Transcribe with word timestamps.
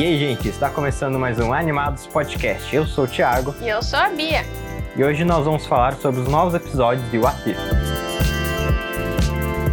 E 0.00 0.02
aí, 0.02 0.18
gente, 0.18 0.48
está 0.48 0.70
começando 0.70 1.18
mais 1.18 1.38
um 1.38 1.52
Animados 1.52 2.06
Podcast. 2.06 2.74
Eu 2.74 2.86
sou 2.86 3.04
o 3.04 3.06
Thiago. 3.06 3.54
E 3.60 3.68
eu 3.68 3.82
sou 3.82 3.98
a 3.98 4.08
Bia. 4.08 4.46
E 4.96 5.04
hoje 5.04 5.26
nós 5.26 5.44
vamos 5.44 5.66
falar 5.66 5.92
sobre 5.96 6.22
os 6.22 6.26
novos 6.26 6.54
episódios 6.54 7.10
de 7.10 7.18
What 7.18 7.50
If. 7.50 7.58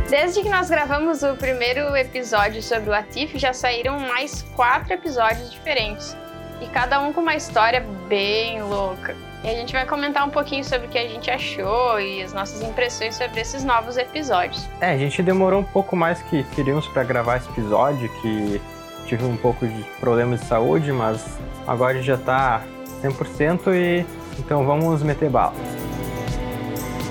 Desde 0.09 0.41
que 0.41 0.49
nós 0.49 0.70
gravamos 0.70 1.23
o 1.23 1.34
primeiro 1.38 1.95
episódio 1.95 2.61
sobre 2.61 2.89
o 2.89 2.93
Atif, 2.93 3.39
já 3.39 3.53
saíram 3.53 4.02
mais 4.02 4.41
quatro 4.53 4.91
episódios 4.91 5.49
diferentes. 5.49 6.13
E 6.62 6.66
cada 6.66 6.99
um 6.99 7.13
com 7.13 7.21
uma 7.21 7.35
história 7.35 7.85
bem 8.09 8.62
louca. 8.62 9.16
E 9.45 9.48
a 9.49 9.53
gente 9.53 9.71
vai 9.71 9.85
comentar 9.85 10.27
um 10.27 10.30
pouquinho 10.30 10.66
sobre 10.66 10.88
o 10.88 10.89
que 10.89 10.98
a 10.98 11.07
gente 11.07 11.31
achou 11.31 12.02
e 12.02 12.21
as 12.21 12.34
nossas 12.34 12.62
impressões 12.62 13.16
sobre 13.16 13.39
esses 13.39 13.63
novos 13.63 13.95
episódios. 13.95 14.67
É, 14.81 14.91
a 14.91 14.98
gente 14.98 15.23
demorou 15.23 15.62
um 15.62 15.63
pouco 15.63 15.95
mais 15.95 16.21
que 16.23 16.44
queríamos 16.53 16.85
para 16.89 17.05
gravar 17.05 17.38
esse 17.38 17.49
episódio, 17.49 18.09
que 18.21 18.59
tive 19.07 19.23
um 19.23 19.38
pouco 19.38 19.66
de 19.66 19.84
problemas 19.99 20.41
de 20.41 20.45
saúde, 20.47 20.91
mas 20.91 21.25
agora 21.65 22.02
já 22.02 22.17
tá 22.17 22.61
100% 23.02 23.73
e 23.73 24.05
então 24.38 24.65
vamos 24.65 25.02
meter 25.02 25.29
bala. 25.29 25.55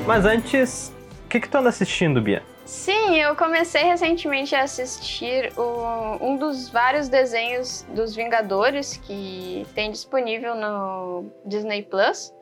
Mas 0.07 0.25
antes, 0.25 0.95
o 1.25 1.29
que 1.29 1.41
que 1.41 1.49
tu 1.49 1.59
anda 1.59 1.71
assistindo, 1.71 2.21
Bia? 2.21 2.43
Sim, 2.65 3.17
eu 3.17 3.35
comecei 3.35 3.83
recentemente 3.83 4.55
a 4.55 4.63
assistir 4.63 5.53
o, 5.57 6.19
um 6.21 6.37
dos 6.37 6.69
vários 6.69 7.09
desenhos 7.09 7.87
dos 7.95 8.15
Vingadores 8.15 8.97
que 8.97 9.67
tem 9.75 9.91
disponível 9.91 10.55
no 10.55 11.31
Disney 11.45 11.83
Plus. 11.83 12.33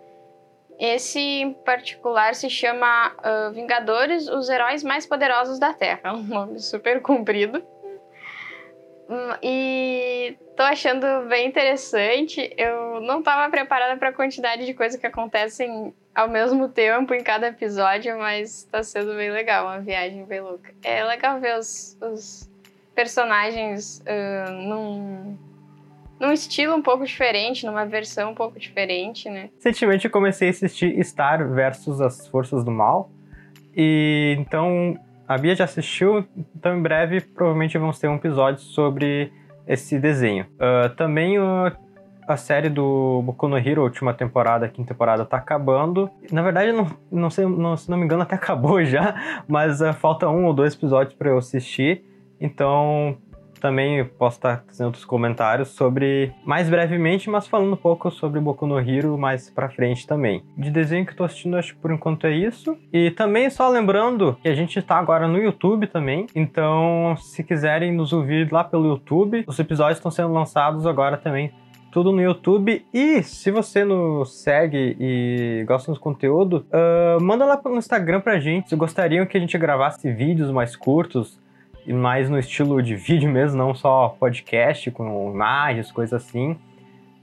Esse 0.78 1.20
em 1.20 1.52
particular 1.52 2.34
se 2.34 2.50
chama 2.50 3.12
uh, 3.12 3.52
Vingadores, 3.52 4.26
os 4.28 4.48
heróis 4.48 4.82
mais 4.82 5.06
poderosos 5.06 5.58
da 5.58 5.72
Terra. 5.72 6.00
Um 6.12 6.22
nome 6.22 6.58
super 6.58 7.00
comprido. 7.00 7.62
Hum, 9.08 9.36
e 9.42 10.36
tô 10.56 10.62
achando 10.62 11.28
bem 11.28 11.46
interessante. 11.46 12.52
Eu 12.56 13.00
não 13.00 13.18
estava 13.18 13.50
preparada 13.50 13.98
para 13.98 14.08
a 14.08 14.12
quantidade 14.12 14.64
de 14.64 14.74
coisas 14.74 14.98
que 14.98 15.06
acontecem 15.06 15.92
ao 16.14 16.28
mesmo 16.28 16.68
tempo 16.68 17.12
em 17.12 17.22
cada 17.22 17.48
episódio, 17.48 18.16
mas 18.18 18.64
tá 18.70 18.82
sendo 18.82 19.14
bem 19.14 19.30
legal, 19.30 19.66
uma 19.66 19.80
viagem 19.80 20.24
bem 20.24 20.40
louca. 20.40 20.72
É 20.82 21.04
legal 21.04 21.40
ver 21.40 21.58
os, 21.58 21.98
os 22.00 22.48
personagens 22.94 24.02
uh, 24.06 24.52
num, 24.52 25.36
num 26.20 26.32
estilo 26.32 26.74
um 26.74 26.82
pouco 26.82 27.04
diferente, 27.04 27.66
numa 27.66 27.84
versão 27.84 28.30
um 28.30 28.34
pouco 28.34 28.58
diferente, 28.58 29.28
né? 29.28 29.50
Recentemente 29.56 30.04
eu 30.04 30.10
comecei 30.10 30.48
a 30.48 30.50
assistir 30.50 31.02
Star 31.04 31.46
versus 31.52 32.00
as 32.00 32.26
Forças 32.28 32.64
do 32.64 32.70
Mal. 32.70 33.10
E 33.76 34.36
então 34.38 34.96
a 35.26 35.38
Bia 35.38 35.54
já 35.54 35.64
assistiu, 35.64 36.24
então 36.54 36.76
em 36.76 36.82
breve 36.82 37.20
provavelmente 37.20 37.78
vamos 37.78 37.98
ter 37.98 38.08
um 38.08 38.16
episódio 38.16 38.60
sobre 38.60 39.32
esse 39.66 39.98
desenho. 39.98 40.46
Uh, 40.54 40.94
também 40.96 41.38
a 42.26 42.36
série 42.36 42.68
do 42.68 43.22
Boku 43.22 43.48
no 43.48 43.58
Hero, 43.58 43.82
última 43.82 44.14
temporada, 44.14 44.68
quinta 44.68 44.88
temporada, 44.88 45.24
tá 45.24 45.36
acabando. 45.36 46.10
Na 46.30 46.42
verdade, 46.42 46.72
não, 46.72 46.86
não 47.10 47.30
sei, 47.30 47.46
não, 47.46 47.76
se 47.76 47.90
não 47.90 47.98
me 47.98 48.04
engano, 48.04 48.22
até 48.22 48.34
acabou 48.36 48.84
já, 48.84 49.42
mas 49.48 49.80
uh, 49.80 49.92
falta 49.92 50.28
um 50.28 50.46
ou 50.46 50.52
dois 50.52 50.74
episódios 50.74 51.14
para 51.14 51.30
eu 51.30 51.38
assistir. 51.38 52.04
Então, 52.40 53.16
também 53.64 54.04
posso 54.04 54.36
estar 54.36 54.62
fazendo 54.66 54.88
outros 54.88 55.06
comentários 55.06 55.68
sobre, 55.68 56.30
mais 56.44 56.68
brevemente, 56.68 57.30
mas 57.30 57.46
falando 57.46 57.72
um 57.72 57.76
pouco 57.76 58.10
sobre 58.10 58.38
Boku 58.38 58.66
no 58.66 58.78
Hero 58.78 59.16
mais 59.16 59.48
pra 59.48 59.70
frente 59.70 60.06
também. 60.06 60.44
De 60.54 60.70
desenho 60.70 61.06
que 61.06 61.12
eu 61.12 61.16
tô 61.16 61.24
assistindo, 61.24 61.56
acho 61.56 61.74
que 61.74 61.80
por 61.80 61.90
enquanto 61.90 62.26
é 62.26 62.32
isso. 62.32 62.76
E 62.92 63.10
também 63.12 63.48
só 63.48 63.66
lembrando 63.70 64.36
que 64.42 64.48
a 64.50 64.54
gente 64.54 64.82
tá 64.82 64.98
agora 64.98 65.26
no 65.26 65.38
YouTube 65.38 65.86
também, 65.86 66.26
então 66.34 67.16
se 67.16 67.42
quiserem 67.42 67.90
nos 67.90 68.12
ouvir 68.12 68.52
lá 68.52 68.62
pelo 68.62 68.86
YouTube, 68.86 69.44
os 69.46 69.58
episódios 69.58 69.96
estão 69.96 70.10
sendo 70.10 70.34
lançados 70.34 70.86
agora 70.86 71.16
também 71.16 71.50
tudo 71.90 72.12
no 72.12 72.20
YouTube. 72.20 72.84
E 72.92 73.22
se 73.22 73.50
você 73.50 73.82
nos 73.82 74.42
segue 74.42 74.96
e 75.00 75.64
gosta 75.66 75.90
do 75.90 75.98
conteúdo, 75.98 76.66
uh, 76.68 77.22
manda 77.22 77.46
lá 77.46 77.58
no 77.64 77.78
Instagram 77.78 78.20
pra 78.20 78.38
gente 78.40 78.68
se 78.68 78.76
gostariam 78.76 79.24
que 79.24 79.38
a 79.38 79.40
gente 79.40 79.56
gravasse 79.56 80.12
vídeos 80.12 80.50
mais 80.50 80.76
curtos 80.76 81.42
e 81.86 81.92
mais 81.92 82.28
no 82.30 82.38
estilo 82.38 82.82
de 82.82 82.96
vídeo 82.96 83.30
mesmo, 83.30 83.58
não 83.58 83.74
só 83.74 84.16
podcast 84.18 84.90
com 84.90 85.30
imagens, 85.32 85.90
coisas 85.92 86.22
assim. 86.22 86.56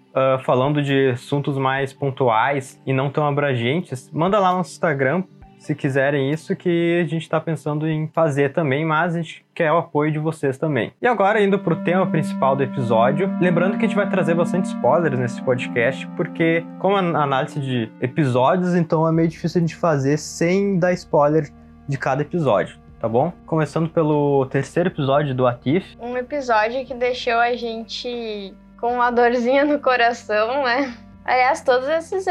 Uh, 0.09 0.43
falando 0.43 0.81
de 0.81 1.11
assuntos 1.11 1.57
mais 1.57 1.93
pontuais 1.93 2.81
e 2.85 2.91
não 2.91 3.09
tão 3.09 3.25
abrangentes, 3.25 4.09
manda 4.11 4.39
lá 4.39 4.53
no 4.53 4.59
Instagram 4.59 5.23
se 5.61 5.75
quiserem 5.75 6.31
isso, 6.31 6.55
que 6.55 6.99
a 6.99 7.07
gente 7.07 7.21
está 7.21 7.39
pensando 7.39 7.87
em 7.87 8.07
fazer 8.07 8.51
também, 8.51 8.83
mas 8.83 9.13
a 9.13 9.21
gente 9.21 9.45
quer 9.53 9.71
o 9.71 9.77
apoio 9.77 10.11
de 10.11 10.17
vocês 10.17 10.57
também. 10.57 10.91
E 10.99 11.05
agora, 11.05 11.39
indo 11.39 11.59
para 11.59 11.73
o 11.73 11.83
tema 11.83 12.07
principal 12.07 12.55
do 12.55 12.63
episódio, 12.63 13.31
lembrando 13.39 13.77
que 13.77 13.85
a 13.85 13.87
gente 13.87 13.95
vai 13.95 14.09
trazer 14.09 14.33
bastante 14.33 14.65
spoilers 14.65 15.19
nesse 15.19 15.39
podcast, 15.43 16.07
porque, 16.17 16.65
como 16.79 16.97
análise 16.97 17.59
de 17.59 17.91
episódios, 18.01 18.73
então 18.73 19.07
é 19.07 19.11
meio 19.11 19.27
difícil 19.27 19.59
a 19.59 19.61
gente 19.61 19.75
fazer 19.75 20.17
sem 20.17 20.79
dar 20.79 20.93
spoiler 20.93 21.47
de 21.87 21.95
cada 21.95 22.23
episódio. 22.23 22.80
Tá 23.01 23.09
bom? 23.09 23.33
Começando 23.47 23.89
pelo 23.89 24.45
terceiro 24.45 24.89
episódio 24.89 25.33
do 25.33 25.47
Atif. 25.47 25.97
Um 25.99 26.15
episódio 26.15 26.85
que 26.85 26.93
deixou 26.93 27.33
a 27.33 27.55
gente 27.55 28.53
com 28.79 28.93
uma 28.93 29.09
dorzinha 29.09 29.65
no 29.65 29.79
coração, 29.79 30.63
né? 30.63 30.95
Aliás, 31.25 31.61
todos 31.61 31.87
esses 31.89 32.27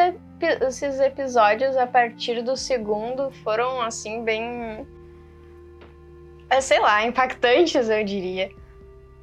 esses 0.63 1.01
episódios, 1.01 1.77
a 1.77 1.89
partir 1.89 2.41
do 2.43 2.57
segundo, 2.57 3.33
foram 3.43 3.83
assim, 3.83 4.23
bem. 4.23 4.87
É, 6.49 6.61
sei 6.61 6.79
lá, 6.79 7.05
impactantes, 7.05 7.89
eu 7.89 8.05
diria. 8.05 8.49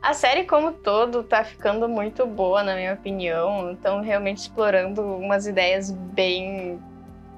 A 0.01 0.13
série 0.13 0.43
como 0.43 0.73
todo 0.73 1.23
tá 1.23 1.45
ficando 1.45 1.87
muito 1.87 2.25
boa, 2.25 2.61
na 2.61 2.75
minha 2.75 2.93
opinião. 2.93 3.71
Estão 3.71 4.01
realmente 4.01 4.39
explorando 4.39 5.01
umas 5.01 5.47
ideias 5.47 5.91
bem 5.91 6.77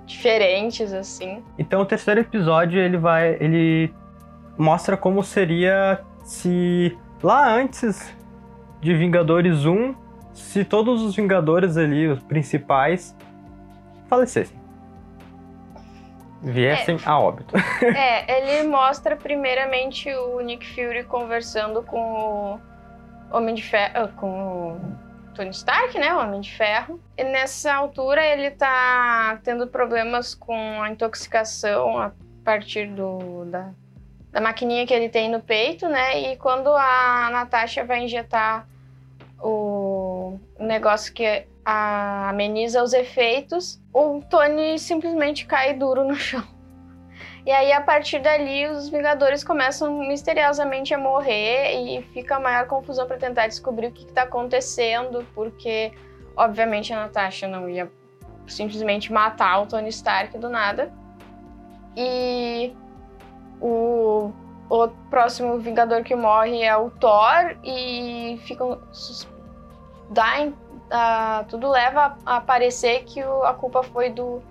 diferentes, 0.10 0.92
assim. 0.92 1.44
Então 1.58 1.82
o 1.82 1.86
terceiro 1.86 2.20
episódio 2.20 2.80
ele 2.80 2.98
vai. 2.98 3.38
ele 3.40 3.94
mostra 4.58 4.98
como 4.98 5.24
seria 5.24 6.02
se 6.24 6.98
lá 7.24 7.48
antes 7.54 8.14
de 8.82 8.94
Vingadores 8.96 9.66
1, 9.66 9.96
se 10.34 10.66
todos 10.66 11.02
os 11.02 11.16
Vingadores 11.16 11.78
ali, 11.78 12.08
os 12.08 12.22
principais, 12.24 13.16
falecessem. 14.08 14.58
Viessem 16.42 16.96
é, 16.96 17.10
a 17.10 17.20
óbito. 17.20 17.54
É, 17.84 18.58
ele 18.58 18.68
mostra 18.68 19.16
primeiramente 19.16 20.10
o 20.14 20.40
Nick 20.40 20.66
Fury 20.74 21.04
conversando 21.04 21.84
com 21.84 22.00
o 22.00 22.60
Homem 23.36 23.54
de 23.54 23.62
Ferro. 23.62 24.10
Com 24.16 24.74
o 24.74 25.09
Tony 25.40 25.52
Stark, 25.52 25.98
né? 25.98 26.14
O 26.14 26.20
Homem 26.20 26.42
de 26.42 26.52
Ferro. 26.52 27.00
E 27.18 27.24
nessa 27.24 27.74
altura 27.74 28.22
ele 28.22 28.52
tá 28.52 29.40
tendo 29.42 29.68
problemas 29.68 30.36
com 30.36 30.82
a 30.82 30.90
intoxicação 30.90 31.98
a 31.98 32.12
partir 32.44 32.88
do, 32.88 33.46
da, 33.46 33.72
da 34.34 34.42
maquininha 34.42 34.86
que 34.86 34.94
ele 34.94 35.08
tem 35.08 35.32
no 35.32 35.40
peito, 35.40 35.88
né? 35.88 36.34
E 36.34 36.36
quando 36.36 36.68
a 36.76 37.30
Natasha 37.32 37.86
vai 37.86 38.04
injetar 38.04 38.68
o 39.42 40.38
negócio 40.60 41.14
que 41.14 41.46
ameniza 41.64 42.84
os 42.84 42.92
efeitos, 42.92 43.82
o 43.94 44.22
Tony 44.30 44.78
simplesmente 44.78 45.46
cai 45.46 45.74
duro 45.74 46.04
no 46.04 46.16
chão. 46.16 46.44
E 47.46 47.52
aí, 47.52 47.72
a 47.72 47.82
partir 47.82 48.20
dali, 48.20 48.68
os 48.68 48.90
Vingadores 48.90 49.44
começam 49.44 50.00
misteriosamente 50.00 50.94
a 50.94 50.98
morrer 50.98 51.74
e 51.74 52.02
fica 52.14 52.36
a 52.36 52.40
maior 52.40 52.68
confusão 52.68 53.08
para 53.08 53.18
tentar 53.18 53.48
descobrir 53.48 53.88
o 53.88 53.92
que 53.92 54.06
está 54.06 54.24
acontecendo, 54.24 55.26
porque, 55.34 55.94
obviamente, 56.36 56.94
a 56.94 56.98
Natasha 56.98 57.48
não 57.48 57.70
ia 57.70 57.90
simplesmente 58.48 59.12
matar 59.12 59.62
o 59.62 59.68
Tony 59.68 59.90
Stark 59.90 60.38
do 60.38 60.50
nada. 60.50 60.92
E 61.96 62.74
o, 63.62 64.32
o 64.70 64.88
próximo 65.10 65.58
Vingador 65.60 66.04
que 66.04 66.16
morre 66.16 66.62
é 66.64 66.76
o 66.76 66.90
Thor 66.90 67.58
e 67.64 68.40
ficam. 68.44 68.82
dá 70.10 70.46
uh, 70.46 71.46
tudo 71.48 71.70
leva 71.70 72.18
a, 72.26 72.38
a 72.38 72.42
parecer 72.42 73.04
que 73.06 73.24
o, 73.24 73.44
a 73.44 73.54
culpa 73.54 73.84
foi 73.84 74.10
do, 74.10 74.42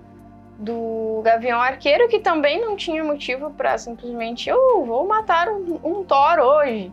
do 0.59 1.23
Gavião 1.25 1.61
Arqueiro, 1.61 2.09
que 2.09 2.19
também 2.19 2.61
não 2.61 2.77
tinha 2.77 3.05
motivo 3.05 3.51
para 3.53 3.79
simplesmente, 3.79 4.51
eu 4.51 4.59
oh, 4.59 4.85
vou 4.85 5.07
matar 5.07 5.49
um, 5.49 5.79
um, 5.85 6.05
Thor 6.05 6.41
hoje. 6.41 6.93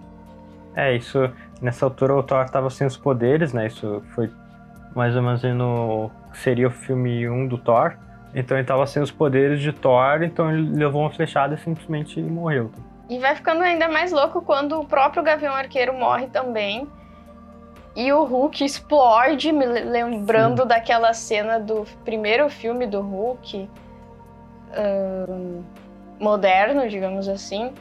É, 0.76 0.96
isso. 0.96 1.30
Nessa 1.60 1.86
altura 1.86 2.16
o 2.16 2.22
Thor 2.22 2.46
estava 2.46 2.70
sem 2.70 2.86
os 2.86 2.96
poderes, 2.96 3.54
né? 3.54 3.66
Isso 3.66 4.04
foi 4.14 4.30
mais 4.96 5.16
ou 5.16 5.22
menos 5.24 5.42
no. 5.44 6.12
Seria 6.34 6.68
o 6.68 6.72
filme 6.72 7.28
1 7.28 7.48
do 7.48 7.58
Thor. 7.58 7.96
Então 8.36 8.56
ele 8.56 8.64
estava 8.64 8.86
sem 8.86 9.02
os 9.02 9.10
poderes 9.10 9.62
de 9.62 9.72
Thor, 9.72 10.22
então 10.22 10.52
ele 10.52 10.78
levou 10.78 11.02
uma 11.02 11.10
flechada 11.10 11.56
e 11.56 11.58
simplesmente 11.58 12.22
morreu. 12.22 12.70
E 13.10 13.18
vai 13.18 13.36
ficando 13.36 13.64
ainda 13.64 13.88
mais 13.88 14.12
louco 14.12 14.42
quando 14.42 14.80
o 14.80 14.86
próprio 14.86 15.24
Gavião 15.24 15.54
Arqueiro 15.54 15.94
morre 15.94 16.28
também. 16.28 16.88
E 17.96 18.12
o 18.12 18.24
Hulk 18.26 18.64
explode, 18.66 19.52
me 19.52 19.66
lembrando 19.66 20.64
Sim. 20.64 20.68
daquela 20.68 21.14
cena 21.14 21.60
do 21.60 21.86
primeiro 22.04 22.50
filme 22.50 22.86
do 22.86 23.00
Hulk, 23.02 23.70
moderno, 26.20 26.90
digamos 26.90 27.28
assim. 27.30 27.72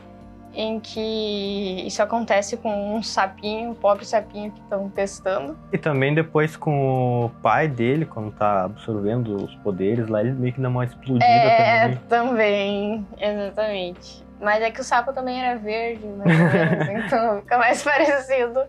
em 0.56 0.78
que 0.78 1.82
isso 1.84 2.00
acontece 2.00 2.56
com 2.56 2.96
um 2.96 3.02
sapinho, 3.02 3.70
um 3.70 3.74
pobre 3.74 4.04
sapinho 4.04 4.52
que 4.52 4.60
estão 4.60 4.88
testando. 4.88 5.58
E 5.72 5.78
também 5.78 6.14
depois 6.14 6.56
com 6.56 7.24
o 7.24 7.30
pai 7.42 7.66
dele, 7.66 8.06
quando 8.06 8.30
tá 8.30 8.64
absorvendo 8.64 9.34
os 9.34 9.54
poderes 9.56 10.06
lá, 10.08 10.20
ele 10.20 10.30
meio 10.30 10.52
que 10.52 10.60
dá 10.60 10.68
uma 10.68 10.84
explodida 10.84 11.24
é, 11.24 11.80
também. 11.82 12.00
também, 12.08 13.06
exatamente. 13.18 14.24
Mas 14.40 14.62
é 14.62 14.70
que 14.70 14.80
o 14.80 14.84
sapo 14.84 15.12
também 15.12 15.42
era 15.42 15.58
verde, 15.58 16.06
menos, 16.06 16.88
então 17.04 17.40
fica 17.40 17.58
mais 17.58 17.82
parecido. 17.84 18.60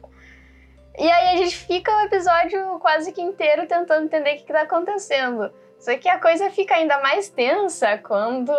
E 0.97 1.11
aí 1.11 1.35
a 1.35 1.37
gente 1.37 1.57
fica 1.57 1.91
o 1.91 2.01
episódio 2.01 2.79
quase 2.79 3.11
que 3.11 3.21
inteiro 3.21 3.67
tentando 3.67 4.05
entender 4.05 4.33
o 4.33 4.37
que, 4.37 4.43
que 4.43 4.53
tá 4.53 4.61
acontecendo. 4.61 5.51
Só 5.77 5.95
que 5.97 6.07
a 6.07 6.19
coisa 6.19 6.49
fica 6.49 6.75
ainda 6.75 6.99
mais 7.01 7.29
tensa 7.29 7.97
quando 7.97 8.53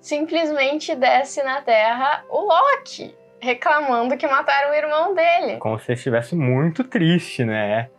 simplesmente 0.00 0.94
desce 0.94 1.42
na 1.42 1.60
Terra 1.60 2.24
o 2.28 2.40
Loki, 2.40 3.14
reclamando 3.38 4.16
que 4.16 4.26
mataram 4.26 4.70
o 4.70 4.74
irmão 4.74 5.14
dele. 5.14 5.58
Como 5.58 5.78
se 5.78 5.92
estivesse 5.92 6.34
muito 6.34 6.82
triste, 6.84 7.44
né? 7.44 7.90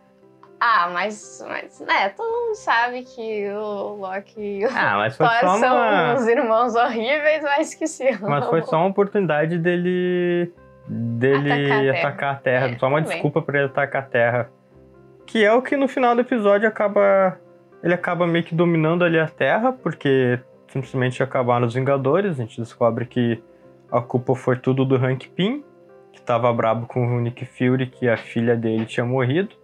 Ah, 0.58 0.90
mas, 0.92 1.42
mas 1.48 1.80
né, 1.80 2.10
todo 2.10 2.30
mundo 2.30 2.54
sabe 2.54 3.02
que 3.02 3.48
o 3.50 3.94
Loki 3.94 4.58
e 4.58 4.66
o 4.66 4.68
Ah, 4.68 4.96
mas 4.98 5.16
foi 5.16 5.26
Thor 5.26 5.38
só 5.40 5.58
são 5.58 5.76
uma... 5.76 6.14
uns 6.14 6.26
irmãos 6.26 6.74
horríveis, 6.74 7.42
mas 7.42 7.74
que 7.74 7.86
se 7.86 8.08
amam. 8.08 8.28
Mas 8.28 8.46
foi 8.46 8.62
só 8.62 8.76
uma 8.76 8.88
oportunidade 8.88 9.56
dele 9.56 10.52
dele 10.92 11.50
Atacar 11.50 11.70
a 11.70 11.80
Terra. 11.92 11.98
atacar 12.08 12.32
a 12.32 12.36
Terra, 12.36 12.66
É, 12.66 12.78
só 12.78 12.88
uma 12.88 12.98
também. 12.98 13.12
desculpa 13.12 13.42
pra 13.42 13.58
ele 13.58 13.66
atacar 13.66 14.02
a 14.02 14.06
Terra. 14.06 14.50
Que 15.26 15.44
é 15.44 15.52
o 15.52 15.62
que 15.62 15.76
no 15.76 15.86
final 15.86 16.14
do 16.14 16.20
episódio 16.22 16.66
acaba 16.68 17.38
ele 17.82 17.94
acaba 17.94 18.26
meio 18.26 18.44
que 18.44 18.54
dominando 18.54 19.04
ali 19.04 19.18
a 19.18 19.26
Terra, 19.26 19.72
porque 19.72 20.38
simplesmente 20.68 21.22
acabaram 21.22 21.66
os 21.66 21.72
Vingadores, 21.74 22.32
a 22.38 22.42
gente 22.42 22.60
descobre 22.60 23.06
que 23.06 23.42
a 23.90 24.00
culpa 24.02 24.34
foi 24.34 24.56
tudo 24.56 24.84
do 24.84 24.96
Hank 24.96 25.28
Pym, 25.30 25.64
que 26.12 26.20
tava 26.20 26.52
brabo 26.52 26.86
com 26.86 27.16
o 27.16 27.20
Nick 27.20 27.46
Fury 27.46 27.86
que 27.86 28.06
a 28.08 28.16
filha 28.18 28.54
dele 28.54 28.84
tinha 28.84 29.06
morrido, 29.06 29.54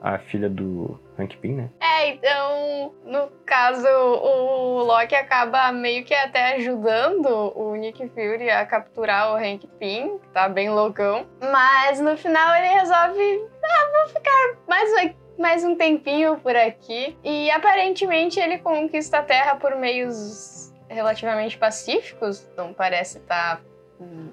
a 0.00 0.18
filha 0.18 0.48
do 0.48 0.98
Hank 1.18 1.36
Pym, 1.38 1.54
né? 1.56 1.70
É, 1.80 2.10
então, 2.10 2.94
no 3.04 3.28
caso, 3.44 3.86
o 3.88 4.82
Loki 4.84 5.14
acaba 5.14 5.72
meio 5.72 6.04
que 6.04 6.14
até 6.14 6.54
ajudando 6.56 7.26
o 7.56 7.74
Nick 7.74 8.08
Fury 8.10 8.48
a 8.50 8.64
capturar 8.64 9.32
o 9.32 9.36
Hank 9.36 9.66
Pym, 9.78 10.18
que 10.18 10.28
tá 10.28 10.48
bem 10.48 10.70
loucão. 10.70 11.26
Mas 11.40 12.00
no 12.00 12.16
final 12.16 12.54
ele 12.56 12.68
resolve, 12.68 13.46
ah, 13.64 13.90
vou 13.98 14.08
ficar 14.14 14.56
mais, 14.68 14.90
um- 14.92 15.42
mais 15.42 15.64
um 15.64 15.74
tempinho 15.74 16.36
por 16.38 16.54
aqui. 16.54 17.16
E 17.24 17.50
aparentemente 17.50 18.38
ele 18.38 18.58
conquista 18.58 19.18
a 19.18 19.22
Terra 19.22 19.56
por 19.56 19.74
meios 19.76 20.72
relativamente 20.88 21.58
pacíficos, 21.58 22.48
não 22.56 22.72
parece 22.72 23.18
estar 23.18 23.60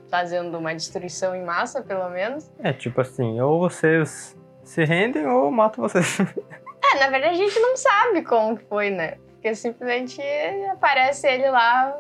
fazendo 0.10 0.58
uma 0.60 0.74
destruição 0.76 1.36
em 1.36 1.44
massa, 1.44 1.82
pelo 1.82 2.08
menos. 2.10 2.52
É 2.64 2.72
tipo 2.72 3.02
assim, 3.02 3.42
ou 3.42 3.60
vocês 3.60 4.38
se 4.66 4.84
rendem 4.84 5.26
ou 5.26 5.50
mato 5.52 5.82
vocês. 5.82 6.18
É, 6.88 7.00
na 7.00 7.10
verdade 7.10 7.34
a 7.34 7.38
gente 7.38 7.60
não 7.60 7.76
sabe 7.76 8.22
como 8.22 8.58
foi, 8.70 8.92
né? 8.92 9.16
Porque 9.32 9.56
simplesmente 9.56 10.22
aparece 10.72 11.28
ele 11.28 11.50
lá 11.50 12.00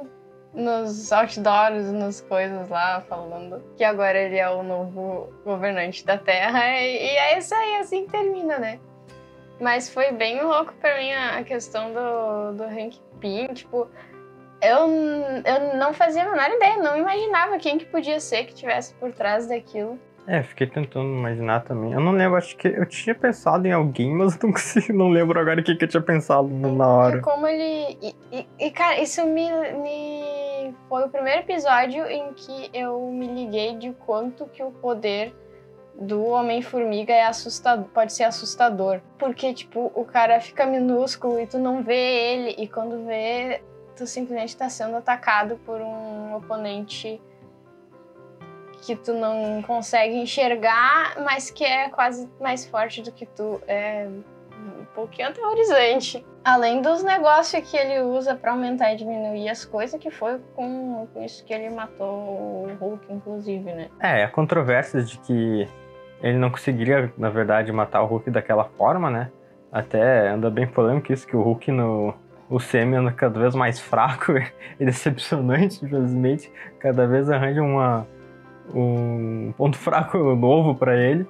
nos 0.54 1.12
outdoors, 1.12 1.92
nas 1.92 2.22
coisas 2.22 2.70
lá, 2.70 3.02
falando 3.02 3.64
que 3.76 3.84
agora 3.84 4.16
ele 4.16 4.38
é 4.38 4.48
o 4.48 4.62
novo 4.62 5.34
governante 5.44 6.06
da 6.06 6.20
Terra. 6.20 6.80
E, 6.80 6.98
e 6.98 7.18
é 7.18 7.38
isso 7.40 7.56
aí, 7.56 7.78
assim 7.78 8.06
que 8.06 8.12
termina, 8.12 8.60
né? 8.60 8.80
Mas 9.60 9.90
foi 9.90 10.12
bem 10.12 10.42
louco 10.44 10.74
pra 10.74 10.98
mim 11.00 11.12
a 11.14 11.44
questão 11.44 11.92
do, 11.92 12.54
do 12.54 12.64
Hank 12.64 13.00
Pym. 13.20 13.48
Tipo, 13.54 13.90
eu, 14.62 14.88
eu 15.44 15.78
não 15.78 15.94
fazia 15.94 16.24
a 16.24 16.30
menor 16.30 16.50
ideia, 16.50 16.78
não 16.78 16.98
imaginava 16.98 17.58
quem 17.58 17.78
que 17.78 17.86
podia 17.86 18.20
ser 18.20 18.46
que 18.46 18.54
tivesse 18.54 18.94
por 18.96 19.12
trás 19.12 19.48
daquilo. 19.48 20.00
É, 20.28 20.42
fiquei 20.42 20.66
tentando 20.66 21.06
imaginar 21.08 21.62
também. 21.64 21.92
Eu 21.94 22.00
não 22.00 22.12
lembro, 22.12 22.36
acho 22.38 22.58
que 22.58 22.68
eu 22.68 22.86
tinha 22.88 23.14
pensado 23.14 23.68
em 23.68 23.72
alguém, 23.72 24.12
mas 24.12 24.34
eu 24.34 24.40
não 24.44 24.52
consigo, 24.54 24.98
não 24.98 25.10
lembro 25.10 25.40
agora 25.40 25.62
o 25.62 25.64
que, 25.64 25.76
que 25.76 25.84
eu 25.86 25.88
tinha 25.88 26.02
pensado 26.02 26.48
na 26.48 26.84
É 26.84 26.88
hora. 26.88 27.22
como 27.22 27.46
ele. 27.46 27.98
E, 28.02 28.16
e- 28.32 28.48
e, 28.60 28.72
cara, 28.72 29.00
isso 29.00 29.24
me, 29.26 29.50
me. 29.74 30.74
Foi 30.90 31.04
o 31.06 31.10
primeiro 31.10 31.42
episódio 31.42 32.06
em 32.08 32.34
que 32.34 32.70
eu 32.74 33.00
me 33.12 33.28
liguei 33.28 33.76
de 33.78 33.92
quanto 34.06 34.46
que 34.48 34.64
o 34.64 34.72
poder 34.72 35.32
do 35.94 36.26
Homem-Formiga 36.26 37.14
é 37.14 37.24
assustador, 37.26 37.86
pode 37.94 38.12
ser 38.12 38.24
assustador. 38.24 39.00
Porque, 39.20 39.54
tipo, 39.54 39.92
o 39.94 40.04
cara 40.04 40.42
fica 40.42 40.66
minúsculo 40.66 41.40
e 41.40 41.46
tu 41.48 41.60
não 41.60 41.84
vê 41.84 41.96
ele, 42.34 42.56
e 42.58 42.68
quando 42.68 43.06
vê, 43.06 43.62
tu 43.96 44.06
simplesmente 44.08 44.58
tá 44.58 44.68
sendo 44.70 44.98
atacado 44.98 45.58
por 45.66 45.80
um 45.80 46.36
oponente 46.36 47.22
que 48.86 48.96
tu 48.96 49.14
não 49.14 49.62
consegue 49.64 50.16
enxergar, 50.16 51.16
mas 51.24 51.50
que 51.50 51.64
é 51.64 51.90
quase 51.90 52.30
mais 52.40 52.66
forte 52.66 53.02
do 53.02 53.12
que 53.12 53.26
tu. 53.26 53.60
É 53.68 54.08
um 54.66 54.86
pouquinho 54.94 55.30
aterrorizante. 55.30 56.26
Além 56.44 56.82
dos 56.82 57.04
negócios 57.04 57.70
que 57.70 57.76
ele 57.76 58.02
usa 58.02 58.36
pra 58.36 58.52
aumentar 58.52 58.94
e 58.94 58.98
diminuir 58.98 59.50
as 59.50 59.66
coisas, 59.66 60.00
que 60.00 60.10
foi 60.10 60.40
com, 60.56 61.08
isso 61.18 61.44
que 61.46 61.54
ele 61.54 61.70
matou 61.70 62.08
o 62.08 62.78
Hulk, 62.80 63.12
inclusive, 63.12 63.74
né? 63.74 63.90
É, 64.00 64.24
há 64.24 64.30
controvérsias 64.30 65.10
de 65.10 65.20
que 65.20 65.68
ele 66.22 66.38
não 66.38 66.50
conseguiria, 66.50 67.12
na 67.18 67.30
verdade, 67.30 67.72
matar 67.72 68.02
o 68.04 68.06
Hulk 68.06 68.30
daquela 68.32 68.66
forma, 68.78 69.10
né? 69.10 69.32
Até 69.72 70.30
anda 70.30 70.50
bem 70.50 70.68
polêmico 70.68 71.12
isso, 71.12 71.28
que 71.28 71.36
o 71.36 71.42
Hulk 71.42 71.72
no. 71.72 72.14
Semi 72.60 72.96
anda 72.96 73.12
cada 73.12 73.40
vez 73.40 73.56
mais 73.56 73.80
fraco 73.80 74.34
e 74.80 74.86
decepcionante, 74.86 75.84
infelizmente. 75.84 76.52
Cada 76.80 77.08
vez 77.08 77.30
arranja 77.30 77.62
uma, 77.62 78.08
um 78.74 79.54
ponto 79.58 79.78
fraco 79.80 80.18
novo 80.36 80.76
pra 80.76 80.96
ele. 80.96 81.26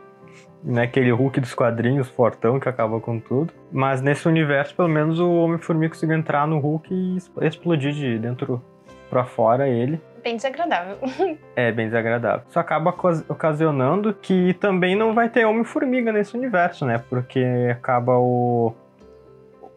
Né, 0.63 0.81
aquele 0.83 1.11
Hulk 1.11 1.39
dos 1.41 1.53
quadrinhos, 1.53 2.09
fortão, 2.09 2.59
que 2.59 2.67
acaba 2.67 2.99
com 2.99 3.19
tudo. 3.19 3.53
Mas 3.71 4.01
nesse 4.01 4.27
universo, 4.27 4.75
pelo 4.75 4.89
menos, 4.89 5.19
o 5.19 5.31
Homem-Formiga 5.31 5.93
conseguiu 5.93 6.15
entrar 6.17 6.47
no 6.47 6.57
Hulk 6.57 6.91
e 6.91 7.17
explodir 7.45 7.91
de 7.93 8.17
dentro 8.17 8.59
pra 9.07 9.23
fora 9.23 9.69
ele. 9.69 10.01
Bem 10.23 10.35
desagradável. 10.37 10.97
É 11.55 11.71
bem 11.71 11.85
desagradável. 11.85 12.47
Isso 12.49 12.57
acaba 12.59 12.89
ocas- 12.89 13.23
ocasionando 13.29 14.11
que 14.11 14.55
também 14.55 14.95
não 14.95 15.13
vai 15.13 15.29
ter 15.29 15.45
Homem-Formiga 15.45 16.11
nesse 16.11 16.35
universo, 16.35 16.83
né? 16.83 16.97
Porque 17.09 17.45
acaba 17.71 18.17
o, 18.17 18.73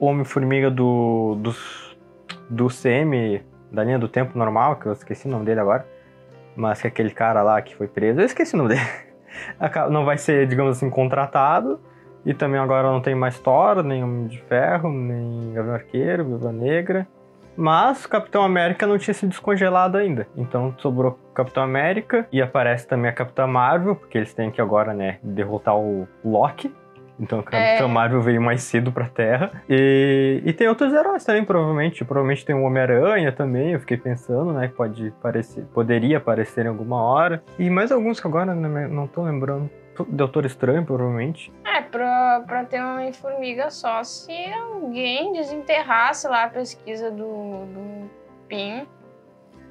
Homem-Formiga 0.01 0.71
do, 0.71 1.35
dos- 1.39 1.97
do 2.49 2.69
CM, 2.69 3.43
da 3.71 3.85
linha 3.85 3.99
do 3.99 4.09
tempo 4.09 4.39
normal, 4.39 4.77
que 4.77 4.87
eu 4.87 4.93
esqueci 4.93 5.29
o 5.29 5.31
nome 5.31 5.45
dele 5.45 5.61
agora. 5.61 5.87
Mas 6.59 6.83
que 6.83 6.89
aquele 6.89 7.11
cara 7.11 7.41
lá 7.41 7.63
que 7.63 7.77
foi 7.77 7.87
preso, 7.87 8.21
eu 8.21 8.27
esqueci 8.27 8.55
o 8.55 8.59
nome 8.59 8.71
dele. 8.71 8.81
Não 9.93 10.05
vai 10.05 10.19
ser, 10.19 10.45
digamos 10.49 10.77
assim, 10.77 10.91
contratado. 10.91 11.79
E 12.27 12.35
também 12.35 12.61
agora 12.61 12.91
não 12.91 13.01
tem 13.01 13.15
mais 13.15 13.39
Thor, 13.39 13.83
nem 13.83 14.03
Homem 14.03 14.27
de 14.27 14.39
Ferro, 14.43 14.91
nem 14.93 15.53
Gavião 15.53 15.75
Arqueiro, 15.75 16.25
Viúva 16.25 16.53
Negra. 16.53 17.07
Mas 17.57 18.05
o 18.05 18.09
Capitão 18.09 18.43
América 18.43 18.87
não 18.87 18.99
tinha 18.99 19.15
sido 19.15 19.31
descongelado 19.31 19.97
ainda. 19.97 20.27
Então 20.37 20.75
sobrou 20.79 21.19
Capitão 21.33 21.63
América 21.63 22.27
e 22.33 22.43
aparece 22.43 22.87
também 22.89 23.09
a 23.09 23.15
Capitã 23.15 23.47
Marvel, 23.47 23.95
porque 23.95 24.19
eles 24.19 24.35
têm 24.35 24.51
que 24.51 24.61
agora, 24.61 24.93
né, 24.93 25.19
derrotar 25.23 25.77
o 25.77 26.07
Loki. 26.25 26.75
Então 27.21 27.41
o 27.41 27.43
Capitão 27.43 27.89
É. 27.89 27.91
Marvel 27.91 28.21
veio 28.21 28.41
mais 28.41 28.63
cedo 28.63 28.93
pra 28.93 29.09
Terra. 29.09 29.51
E, 29.69 30.43
e 30.45 30.53
tem 30.53 30.69
outros 30.69 30.93
heróis 30.93 31.25
também, 31.25 31.45
provavelmente. 31.45 32.05
Provavelmente 32.05 32.45
tem 32.45 32.55
o 32.55 32.63
Homem-Aranha 32.63 33.33
também, 33.33 33.73
eu 33.73 33.81
fiquei 33.81 33.97
pensando, 33.97 34.53
né? 34.53 34.69
que 34.69 34.75
Pode 34.75 35.09
aparecer, 35.09 35.65
poderia 35.75 36.19
aparecer 36.19 36.65
em 36.65 36.69
alguma 36.69 37.03
hora. 37.03 37.43
E 37.59 37.69
mais 37.69 37.91
alguns 37.91 38.21
que 38.21 38.27
agora 38.27 38.55
não, 38.55 39.07
tô 39.07 39.23
lembrando. 39.23 39.69
Doutor 40.09 40.45
Estranho, 40.45 40.85
provavelmente. 40.85 41.53
É, 41.65 41.81
pra, 41.81 42.45
pra 42.47 42.65
ter 42.65 42.81
uma 42.81 42.95
Homem-Formiga 42.95 43.69
só 43.69 44.05
se 44.05 44.33
alguém 44.53 45.33
desenterrasse 45.33 46.29
lá 46.29 46.45
a 46.45 46.49
pesquisa 46.49 47.11
do, 47.11 47.67
do 47.67 48.11
Pim. 48.47 48.87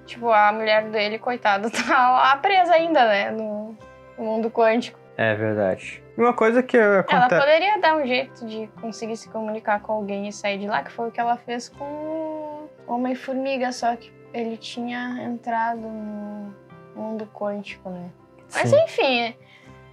Tipo, 0.05 0.29
a 0.29 0.51
mulher 0.51 0.89
dele, 0.89 1.17
coitada, 1.17 1.69
tá 1.71 2.11
lá 2.11 2.35
presa 2.37 2.73
ainda, 2.73 3.05
né? 3.07 3.31
No, 3.31 3.75
no 4.17 4.23
mundo 4.25 4.51
quântico. 4.51 4.99
É 5.17 5.33
verdade. 5.35 6.03
Uma 6.15 6.31
coisa 6.31 6.61
que 6.61 6.77
Ela 6.77 6.99
acontece. 6.99 7.41
poderia 7.41 7.79
dar 7.79 7.97
um 7.97 8.05
jeito 8.05 8.45
de 8.45 8.67
conseguir 8.79 9.17
se 9.17 9.27
comunicar 9.29 9.81
com 9.81 9.91
alguém 9.93 10.27
e 10.27 10.31
sair 10.31 10.59
de 10.59 10.67
lá, 10.67 10.83
que 10.83 10.91
foi 10.91 11.07
o 11.09 11.11
que 11.11 11.19
ela 11.19 11.37
fez 11.37 11.69
com 11.69 11.83
o 11.83 12.69
Homem-Formiga, 12.87 13.71
só 13.71 13.95
que 13.95 14.11
ele 14.33 14.57
tinha 14.57 15.23
entrado 15.23 15.81
no 15.81 16.53
mundo 16.95 17.27
quântico, 17.33 17.89
né? 17.89 18.09
Mas 18.53 18.69
Sim. 18.69 18.77
enfim, 18.83 19.35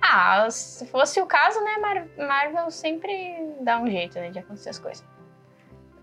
ah, 0.02 0.46
se 0.50 0.86
fosse 0.88 1.20
o 1.20 1.26
caso, 1.26 1.58
né, 1.64 1.78
Mar- 1.80 2.06
Marvel 2.28 2.70
sempre 2.70 3.54
dá 3.60 3.80
um 3.80 3.86
jeito, 3.90 4.18
né, 4.18 4.30
de 4.30 4.38
acontecer 4.38 4.68
as 4.70 4.78
coisas. 4.78 5.04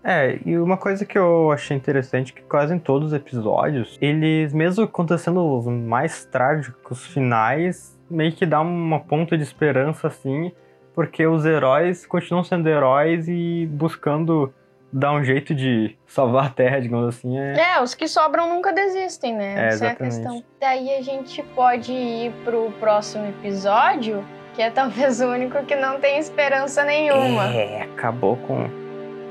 É, 0.04 0.40
e 0.44 0.58
uma 0.58 0.76
coisa 0.76 1.06
que 1.06 1.16
eu 1.16 1.52
achei 1.52 1.76
interessante 1.76 2.32
é 2.32 2.34
que 2.34 2.42
quase 2.42 2.74
em 2.74 2.78
todos 2.80 3.08
os 3.08 3.14
episódios, 3.14 3.96
eles, 4.02 4.52
mesmo 4.52 4.82
acontecendo 4.84 5.40
os 5.56 5.64
mais 5.68 6.24
trágicos 6.24 7.06
finais, 7.06 7.96
meio 8.12 8.32
que 8.32 8.46
dá 8.46 8.60
uma 8.60 9.00
ponta 9.00 9.36
de 9.36 9.42
esperança, 9.42 10.06
assim, 10.06 10.52
porque 10.94 11.26
os 11.26 11.44
heróis 11.44 12.06
continuam 12.06 12.44
sendo 12.44 12.68
heróis 12.68 13.26
e 13.28 13.66
buscando 13.70 14.52
dá 14.92 15.10
um 15.10 15.24
jeito 15.24 15.54
de 15.54 15.96
salvar 16.06 16.46
a 16.46 16.50
Terra, 16.50 16.78
digamos 16.80 17.08
assim. 17.08 17.38
É, 17.38 17.76
É, 17.76 17.82
os 17.82 17.94
que 17.94 18.06
sobram 18.06 18.50
nunca 18.50 18.72
desistem, 18.72 19.34
né? 19.34 19.54
É, 19.54 19.68
Essa 19.68 19.84
é 19.86 19.88
a 19.88 19.90
exatamente. 19.92 20.16
questão. 20.16 20.44
Daí 20.60 20.94
a 20.96 21.02
gente 21.02 21.42
pode 21.54 21.92
ir 21.92 22.32
pro 22.44 22.70
próximo 22.78 23.26
episódio, 23.26 24.22
que 24.54 24.60
é 24.60 24.70
talvez 24.70 25.20
o 25.22 25.28
único 25.28 25.64
que 25.64 25.74
não 25.74 25.98
tem 25.98 26.18
esperança 26.18 26.84
nenhuma. 26.84 27.46
é, 27.46 27.82
acabou 27.84 28.36
com. 28.36 28.68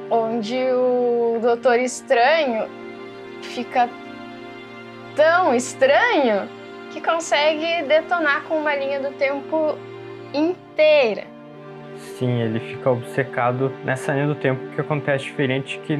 Onde 0.10 0.58
o 0.58 1.40
Doutor 1.42 1.80
Estranho 1.80 2.68
fica 3.42 3.88
tão 5.16 5.54
estranho 5.56 6.50
que 6.92 7.02
consegue 7.02 7.84
detonar 7.88 8.44
com 8.44 8.58
uma 8.58 8.76
linha 8.76 9.00
do 9.00 9.12
tempo 9.18 9.78
inteira. 10.34 11.24
Sim, 11.98 12.42
ele 12.42 12.60
fica 12.60 12.90
obcecado 12.90 13.72
nessa 13.84 14.14
linha 14.14 14.28
do 14.28 14.36
tempo 14.36 14.74
que 14.74 14.82
acontece 14.82 15.26
diferente 15.26 15.80
que 15.86 15.96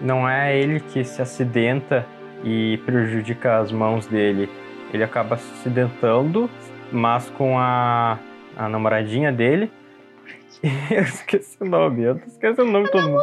não 0.00 0.28
é 0.28 0.56
ele 0.56 0.80
que 0.80 1.04
se 1.04 1.20
acidenta 1.20 2.06
e 2.44 2.78
prejudica 2.84 3.58
as 3.58 3.72
mãos 3.72 4.06
dele. 4.06 4.48
Ele 4.92 5.02
acaba 5.04 5.36
se 5.36 5.52
acidentando, 5.54 6.48
mas 6.90 7.28
com 7.30 7.58
a, 7.58 8.18
a 8.56 8.68
namoradinha 8.68 9.32
dele. 9.32 9.70
Eu 10.90 11.02
esqueci 11.02 11.56
o 11.60 11.64
nome, 11.64 12.02
eu 12.02 12.20
esqueci 12.26 12.60
o 12.60 12.64
nome 12.64 12.86
de 12.86 12.90
todo 12.90 13.08
mundo. 13.08 13.22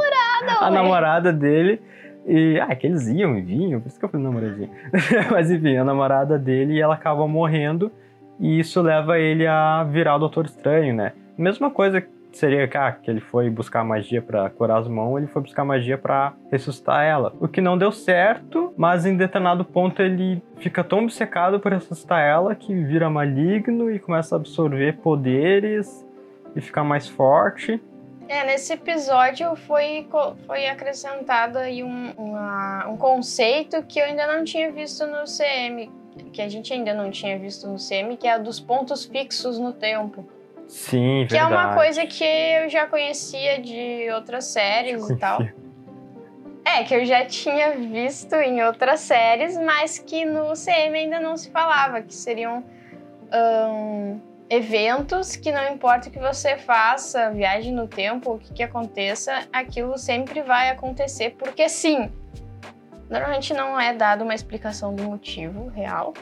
A 0.61 0.71
namorada 0.71 1.33
dele. 1.33 1.81
E, 2.27 2.59
ah, 2.59 2.75
que 2.75 2.87
eles 2.87 3.07
iam 3.07 3.37
e 3.37 3.41
vinham, 3.41 3.79
por 3.79 3.87
isso 3.87 3.99
que 3.99 4.05
eu 4.05 4.09
falei 4.09 4.25
namoradinha. 4.25 4.69
Mas 5.31 5.51
enfim, 5.51 5.77
a 5.77 5.83
namorada 5.83 6.39
dele, 6.39 6.79
ela 6.79 6.95
acaba 6.95 7.27
morrendo 7.27 7.91
e 8.39 8.59
isso 8.59 8.81
leva 8.81 9.19
ele 9.19 9.45
a 9.45 9.83
virar 9.83 10.15
o 10.15 10.19
Doutor 10.19 10.45
Estranho, 10.45 10.93
né? 10.93 11.13
Mesma 11.37 11.69
coisa 11.69 12.01
que 12.01 12.09
seria 12.31 12.69
ah, 12.73 12.91
que 12.91 13.09
ele 13.09 13.21
foi 13.21 13.49
buscar 13.49 13.83
magia 13.83 14.21
pra 14.21 14.49
curar 14.49 14.79
as 14.79 14.87
mãos, 14.87 15.17
ele 15.17 15.27
foi 15.27 15.41
buscar 15.41 15.63
magia 15.63 15.97
pra 15.97 16.33
ressuscitar 16.51 17.03
ela. 17.03 17.33
O 17.39 17.47
que 17.47 17.61
não 17.61 17.77
deu 17.77 17.91
certo, 17.91 18.73
mas 18.75 19.05
em 19.05 19.15
determinado 19.15 19.63
ponto 19.63 20.01
ele 20.01 20.41
fica 20.57 20.83
tão 20.83 21.03
obcecado 21.03 21.59
por 21.59 21.71
ressuscitar 21.71 22.19
ela 22.21 22.55
que 22.55 22.73
vira 22.73 23.09
maligno 23.09 23.89
e 23.89 23.99
começa 23.99 24.35
a 24.35 24.37
absorver 24.37 24.97
poderes 24.97 26.05
e 26.55 26.61
ficar 26.61 26.83
mais 26.83 27.07
forte. 27.07 27.81
É, 28.27 28.43
nesse 28.43 28.73
episódio 28.73 29.55
foi, 29.55 30.07
foi 30.47 30.67
acrescentado 30.67 31.59
aí 31.59 31.83
um, 31.83 32.11
uma- 32.17 32.87
um 32.87 32.97
conceito 32.97 33.83
que 33.83 33.99
eu 33.99 34.05
ainda 34.05 34.25
não 34.25 34.43
tinha 34.43 34.71
visto 34.71 35.05
no 35.05 35.25
CM, 35.25 35.91
que 36.33 36.41
a 36.41 36.49
gente 36.49 36.73
ainda 36.73 36.93
não 36.93 37.11
tinha 37.11 37.37
visto 37.37 37.67
no 37.67 37.77
CM, 37.77 38.17
que 38.17 38.27
é 38.27 38.31
a 38.33 38.37
dos 38.39 38.59
pontos 38.59 39.05
fixos 39.05 39.59
no 39.59 39.71
tempo. 39.73 40.25
Sim, 40.67 41.27
Que 41.29 41.37
é 41.37 41.41
verdade. 41.45 41.53
uma 41.53 41.75
coisa 41.75 42.05
que 42.07 42.23
eu 42.23 42.67
já 42.69 42.87
conhecia 42.87 43.59
de 43.61 44.09
outras 44.11 44.45
séries 44.45 45.07
e 45.07 45.15
tal. 45.17 45.39
É, 46.65 46.83
que 46.83 46.95
eu 46.95 47.05
já 47.05 47.23
tinha 47.25 47.71
visto 47.75 48.33
em 48.33 48.63
outras 48.63 49.01
séries, 49.01 49.55
mas 49.55 49.99
que 49.99 50.25
no 50.25 50.53
CM 50.55 50.97
ainda 50.97 51.19
não 51.19 51.37
se 51.37 51.51
falava, 51.51 52.01
que 52.01 52.11
seriam 52.13 52.63
ahn, 53.31 54.17
eventos 54.49 55.35
que 55.35 55.51
não 55.51 55.67
importa 55.73 56.09
o 56.09 56.11
que 56.11 56.19
você 56.19 56.57
faça, 56.57 57.31
viagem 57.31 57.71
no 57.73 57.87
tempo, 57.87 58.33
o 58.33 58.39
que, 58.39 58.53
que 58.53 58.63
aconteça, 58.63 59.47
aquilo 59.51 59.97
sempre 59.97 60.41
vai 60.41 60.69
acontecer, 60.69 61.35
porque 61.37 61.67
sim. 61.67 62.11
Normalmente 63.09 63.53
não 63.53 63.79
é 63.79 63.93
dada 63.93 64.23
uma 64.23 64.33
explicação 64.33 64.93
do 64.93 65.03
motivo 65.03 65.67
real, 65.69 66.13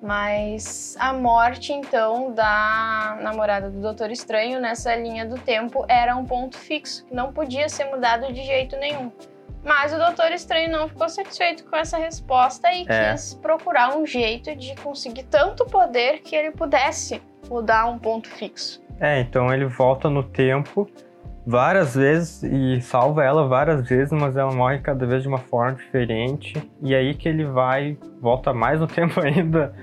mas 0.00 0.96
a 0.98 1.12
morte, 1.12 1.72
então, 1.72 2.32
da 2.32 3.18
namorada 3.20 3.68
do 3.68 3.80
Doutor 3.80 4.10
Estranho 4.12 4.60
nessa 4.60 4.94
linha 4.94 5.26
do 5.26 5.36
tempo 5.36 5.84
era 5.88 6.14
um 6.16 6.24
ponto 6.24 6.56
fixo, 6.56 7.04
que 7.06 7.14
não 7.14 7.32
podia 7.32 7.68
ser 7.68 7.86
mudado 7.86 8.32
de 8.32 8.44
jeito 8.44 8.76
nenhum. 8.76 9.10
Mas 9.64 9.92
o 9.92 9.98
Doutor 9.98 10.30
Estranho 10.30 10.70
não 10.70 10.88
ficou 10.88 11.08
satisfeito 11.08 11.64
com 11.64 11.76
essa 11.76 11.98
resposta 11.98 12.72
e 12.72 12.86
É. 12.88 13.12
quis 13.12 13.34
procurar 13.34 13.96
um 13.96 14.06
jeito 14.06 14.54
de 14.54 14.76
conseguir 14.76 15.24
tanto 15.24 15.66
poder 15.66 16.20
que 16.20 16.36
ele 16.36 16.52
pudesse 16.52 17.20
mudar 17.48 17.86
um 17.86 17.98
ponto 17.98 18.28
fixo. 18.28 18.82
É, 19.00 19.20
então 19.20 19.52
ele 19.52 19.66
volta 19.66 20.10
no 20.10 20.22
tempo 20.22 20.88
várias 21.46 21.94
vezes 21.94 22.42
e 22.42 22.80
salva 22.82 23.24
ela 23.24 23.48
várias 23.48 23.88
vezes, 23.88 24.12
mas 24.12 24.36
ela 24.36 24.52
morre 24.52 24.80
cada 24.80 25.06
vez 25.06 25.22
de 25.22 25.28
uma 25.28 25.38
forma 25.38 25.74
diferente. 25.74 26.54
E 26.82 26.94
aí 26.94 27.14
que 27.14 27.28
ele 27.28 27.44
vai, 27.44 27.96
volta 28.20 28.52
mais 28.52 28.80
no 28.80 28.86
tempo 28.88 29.20
ainda 29.20 29.74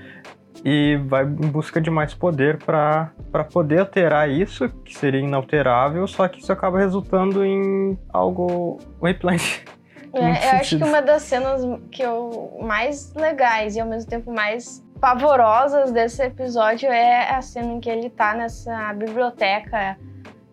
e 0.64 0.96
vai 1.06 1.24
em 1.24 1.48
busca 1.48 1.80
de 1.80 1.90
mais 1.90 2.14
poder 2.14 2.58
para 2.58 3.10
poder 3.52 3.80
alterar 3.80 4.30
isso, 4.30 4.68
que 4.84 4.96
seria 4.96 5.20
inalterável, 5.20 6.06
só 6.06 6.26
que 6.28 6.40
isso 6.40 6.52
acaba 6.52 6.78
resultando 6.78 7.44
em 7.44 7.98
algo 8.12 8.78
horripilante. 9.00 9.64
É, 10.12 10.18
eu 10.54 10.60
acho 10.60 10.78
que 10.78 10.84
uma 10.84 11.02
das 11.02 11.22
cenas 11.22 11.62
que 11.90 12.02
eu 12.02 12.58
mais 12.62 13.12
legais 13.14 13.76
e 13.76 13.80
ao 13.80 13.88
mesmo 13.88 14.08
tempo 14.08 14.32
mais 14.32 14.85
pavorosas 15.00 15.92
desse 15.92 16.22
episódio 16.22 16.88
é 16.88 17.30
a 17.30 17.42
cena 17.42 17.74
em 17.74 17.80
que 17.80 17.88
ele 17.88 18.10
tá 18.10 18.34
nessa 18.34 18.92
biblioteca 18.94 19.96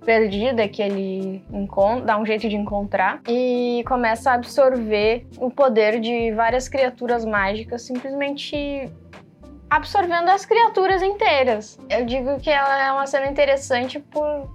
perdida 0.04 0.68
que 0.68 0.82
ele 0.82 1.44
dá 2.06 2.18
um 2.18 2.26
jeito 2.26 2.50
de 2.50 2.56
encontrar 2.56 3.22
e 3.28 3.84
começa 3.88 4.32
a 4.32 4.34
absorver 4.34 5.26
o 5.38 5.50
poder 5.50 6.00
de 6.00 6.32
várias 6.34 6.68
criaturas 6.68 7.24
mágicas, 7.24 7.84
simplesmente 7.84 8.92
absorvendo 9.70 10.30
as 10.30 10.46
criaturas 10.46 11.02
inteiras. 11.02 11.80
Eu 11.90 12.06
digo 12.06 12.40
que 12.40 12.50
ela 12.50 12.84
é 12.84 12.92
uma 12.92 13.08
cena 13.08 13.28
interessante 13.28 14.00
por 14.00 14.50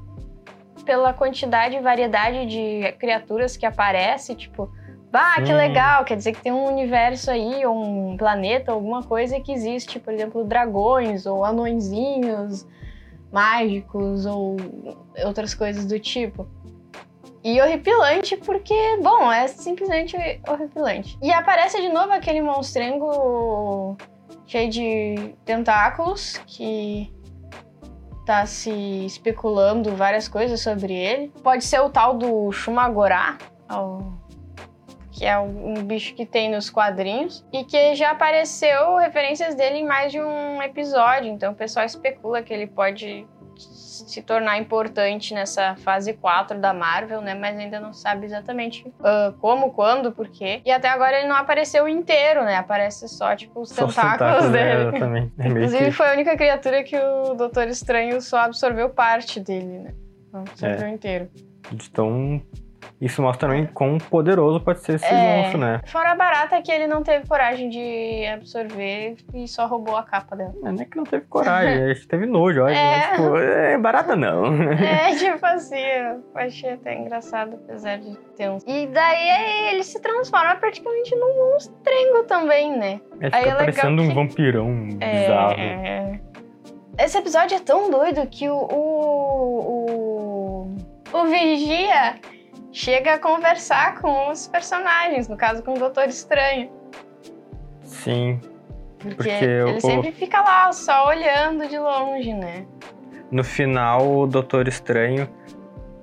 pela 0.85 1.12
quantidade 1.12 1.76
e 1.76 1.80
variedade 1.80 2.47
de 2.47 2.92
criaturas 2.92 3.59
que 3.59 3.66
aparece, 3.66 4.35
tipo, 4.35 4.71
bah, 5.11 5.37
que 5.37 5.47
Sim. 5.47 5.55
legal, 5.55 6.05
quer 6.05 6.17
dizer 6.17 6.33
que 6.33 6.43
tem 6.43 6.53
um 6.53 6.67
universo 6.67 7.31
aí, 7.31 7.65
ou 7.65 7.75
um 7.75 8.17
planeta, 8.17 8.73
alguma 8.73 9.03
coisa 9.03 9.41
que 9.41 9.53
existe, 9.53 9.99
por 9.99 10.12
exemplo, 10.12 10.45
dragões 10.45 11.27
ou 11.27 11.45
anõezinhos 11.45 12.67
mágicos 13.33 14.27
ou 14.27 14.57
outras 15.25 15.55
coisas 15.55 15.87
do 15.87 15.99
tipo. 15.99 16.47
E 17.45 17.61
horripilante 17.61 18.37
porque, 18.37 18.99
bom, 19.03 19.31
é 19.33 19.47
simplesmente 19.49 20.17
horripilante. 20.49 21.17
E 21.23 21.33
aparece 21.33 21.81
de 21.81 21.88
novo 21.88 22.12
aquele 22.12 22.43
monstrengo 22.43 23.97
cheio 24.47 24.69
de 24.71 25.35
tentáculos 25.45 26.38
que 26.47 27.12
tá 28.27 28.45
se 28.45 28.71
especulando 29.07 29.95
várias 29.95 30.27
coisas 30.29 30.61
sobre 30.61 30.93
ele. 30.93 31.33
Pode 31.43 31.65
ser 31.65 31.81
o 31.81 31.88
tal 31.88 32.15
do 32.15 32.50
Shumagorá, 32.53 33.38
ao- 33.69 34.12
que 35.19 35.27
é 35.27 35.37
um 35.37 35.83
bicho 35.83 36.15
que 36.15 36.25
tem 36.25 36.49
nos 36.49 36.71
quadrinhos 36.71 37.45
e 37.53 37.65
que 37.65 37.97
já 37.97 38.13
apareceu 38.13 38.97
referências 38.97 39.55
dele 39.57 39.79
em 39.79 39.85
mais 39.85 40.13
de 40.13 40.21
um 40.21 40.63
episódio. 40.63 41.29
Então 41.29 41.53
o 41.53 41.57
pessoal 41.57 41.85
especula 41.85 42.41
que 42.41 42.55
ele 42.55 42.69
pode 42.69 43.27
se 43.57 44.23
tornar 44.23 44.57
importante 44.59 45.35
nessa 45.35 45.75
fase 45.75 46.13
4 46.13 46.61
da 46.61 46.73
Marvel, 46.73 47.21
né? 47.21 47.35
Mas 47.35 47.59
ainda 47.59 47.81
não 47.81 47.93
sabe 47.93 48.27
exatamente 48.27 48.87
ah, 49.03 49.35
como, 49.41 49.73
quando, 49.73 50.13
por 50.13 50.29
quê. 50.29 50.61
E 50.65 50.71
até 50.71 50.89
agora 50.89 51.19
ele 51.19 51.27
não 51.27 51.35
apareceu 51.35 51.89
inteiro, 51.89 52.45
né? 52.45 52.55
Aparece 52.55 53.09
só, 53.09 53.35
tipo, 53.35 53.61
os 53.63 53.71
Só 53.71 53.87
os 53.87 53.95
tentáculos 53.97 54.55
é, 54.55 54.91
dele. 54.93 55.33
É 55.37 55.49
Inclusive, 55.49 55.85
que- 55.87 55.91
foi 55.91 56.09
a 56.11 56.13
única 56.13 56.37
criatura 56.37 56.85
que 56.85 56.97
o 56.97 57.35
Doutor 57.35 57.67
Estranho 57.67 58.21
só 58.23 58.39
absorveu 58.39 58.89
parte 58.91 59.41
dele, 59.41 59.79
né? 59.81 59.95
Não 60.33 60.41
absorveu 60.43 60.87
É. 60.87 60.91
inteiro. 60.91 61.29
de 61.73 61.91
tão- 61.91 62.41
Isso 63.00 63.23
mostra 63.23 63.49
também 63.49 63.64
quão 63.67 63.97
poderoso 63.99 64.61
pode 64.61 64.81
ser 64.81 64.97
esse 64.97 65.07
É. 65.07 65.37
monstro, 65.37 65.59
né? 65.59 65.81
Fora 65.87 66.11
a 66.11 66.14
barata 66.17 66.61
que 66.61 66.73
ele 66.73 66.88
não 66.88 67.00
teve 67.02 67.28
coragem 67.28 67.69
de 67.69 68.26
absorver 68.26 69.14
e 69.33 69.47
só 69.47 69.67
roubou 69.67 69.97
a 69.97 70.02
capa 70.02 70.35
dela. 70.35 70.52
Não 70.61 70.75
é 70.75 70.85
que 70.85 70.97
não 70.97 71.05
teve 71.05 71.25
coragem, 71.26 71.95
teve 72.09 72.26
nojo, 72.26 72.61
olha. 72.62 72.75
É. 72.75 73.11
tipo, 73.12 73.37
é 73.37 73.78
barata 73.78 74.17
não. 74.17 74.47
É, 74.83 75.14
tipo 75.14 75.47
assim, 75.47 75.78
eu 75.78 76.25
achei 76.35 76.73
até 76.73 76.99
engraçado, 76.99 77.55
apesar 77.64 77.99
de 77.99 78.17
ter 78.37 78.50
uns. 78.50 78.64
E 78.67 78.88
daí 78.88 79.69
ele 79.73 79.85
se 79.85 80.00
transforma 80.02 80.57
praticamente 80.57 81.14
num 81.14 81.52
monstrengo 81.52 82.25
também, 82.25 82.76
né? 82.76 83.00
É, 83.21 83.26
Aí 83.26 83.31
fica 83.31 83.38
é 83.38 83.43
legal 83.43 83.59
parecendo 83.59 84.02
um 84.02 84.09
que- 84.09 84.14
vampirão 84.14 84.88
É, 85.00 85.21
bizarro. 85.21 85.55
é. 85.61 86.21
Esse 86.99 87.17
episódio 87.17 87.57
é 87.57 87.61
tão 87.61 87.88
doido 87.93 88.26
que 88.26 88.49
o, 88.49 88.57
o, 88.57 90.67
o, 91.12 91.17
o 91.17 91.25
Vigia 91.26 92.17
chega 92.73 93.15
a 93.15 93.19
conversar 93.19 94.01
com 94.01 94.31
os 94.31 94.47
personagens, 94.47 95.29
no 95.29 95.37
caso 95.37 95.63
com 95.63 95.75
o 95.75 95.79
Doutor 95.79 96.09
Estranho. 96.09 96.71
Sim. 97.83 98.41
Porque, 98.99 99.15
Porque 99.15 99.31
ele 99.31 99.81
sempre 99.81 100.13
fica 100.13 100.41
lá, 100.41 100.73
só 100.73 101.09
olhando 101.09 101.69
de 101.69 101.79
longe, 101.79 102.35
né? 102.35 102.67
No 103.31 103.45
final, 103.45 104.21
o 104.21 104.27
Doutor 104.27 104.67
Estranho 104.67 105.29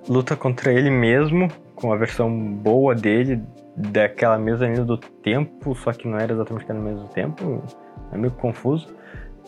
luta 0.08 0.36
contra 0.36 0.72
ele 0.72 0.90
mesmo, 0.90 1.50
com 1.76 1.92
a 1.92 1.98
versão 1.98 2.30
boa 2.30 2.96
dele, 2.96 3.42
daquela 3.76 4.38
mesma 4.38 4.68
linha 4.68 4.84
do 4.84 4.98
tempo, 4.98 5.76
só 5.76 5.92
que 5.92 6.08
não 6.08 6.18
era 6.18 6.34
exatamente 6.34 6.64
aquela 6.64 6.80
mesmo 6.80 7.08
tempo. 7.10 7.64
É 8.12 8.18
meio 8.18 8.32
confuso. 8.34 8.88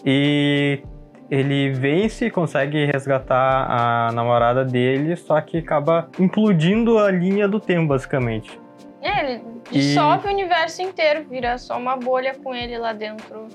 E 0.06 0.82
ele 1.30 1.72
vence 1.72 2.26
e 2.26 2.32
consegue 2.32 2.86
resgatar 2.86 3.68
a 3.70 4.12
namorada 4.12 4.64
dele, 4.64 5.16
só 5.16 5.40
que 5.42 5.58
acaba 5.58 6.10
implodindo 6.20 6.98
a 6.98 7.12
linha 7.12 7.48
do 7.48 7.60
tempo, 7.60 7.88
basicamente. 7.88 8.60
É, 9.02 9.24
ele 9.24 9.44
dissolve 9.72 10.28
e... 10.28 10.30
o 10.30 10.34
universo 10.34 10.82
inteiro, 10.82 11.26
vira 11.30 11.58
só 11.58 11.78
uma 11.78 11.96
bolha 11.98 12.34
com 12.42 12.54
ele 12.56 12.78
lá 12.78 12.94
dentro, 12.94 13.48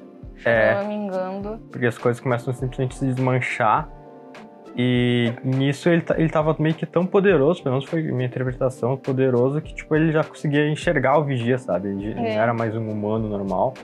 é, 0.44 0.82
engano. 0.92 1.60
Porque 1.70 1.86
as 1.86 1.96
coisas 1.96 2.20
começam 2.20 2.52
simplesmente 2.52 2.96
a 2.96 2.98
se 2.98 3.06
desmanchar. 3.06 3.88
E 4.74 5.32
nisso 5.44 5.88
ele, 5.90 6.02
ele 6.16 6.30
tava 6.30 6.56
meio 6.58 6.74
que 6.74 6.86
tão 6.86 7.04
poderoso, 7.04 7.62
pelo 7.62 7.74
menos 7.74 7.88
foi 7.88 8.02
minha 8.02 8.26
interpretação, 8.26 8.96
poderoso, 8.96 9.60
que 9.60 9.74
tipo, 9.74 9.94
ele 9.94 10.10
já 10.10 10.24
conseguia 10.24 10.66
enxergar 10.68 11.18
o 11.18 11.24
Vigia, 11.24 11.58
sabe? 11.58 11.88
Ele 11.88 12.12
é. 12.12 12.14
não 12.14 12.42
era 12.42 12.54
mais 12.54 12.74
um 12.74 12.88
humano 12.88 13.28
normal. 13.28 13.74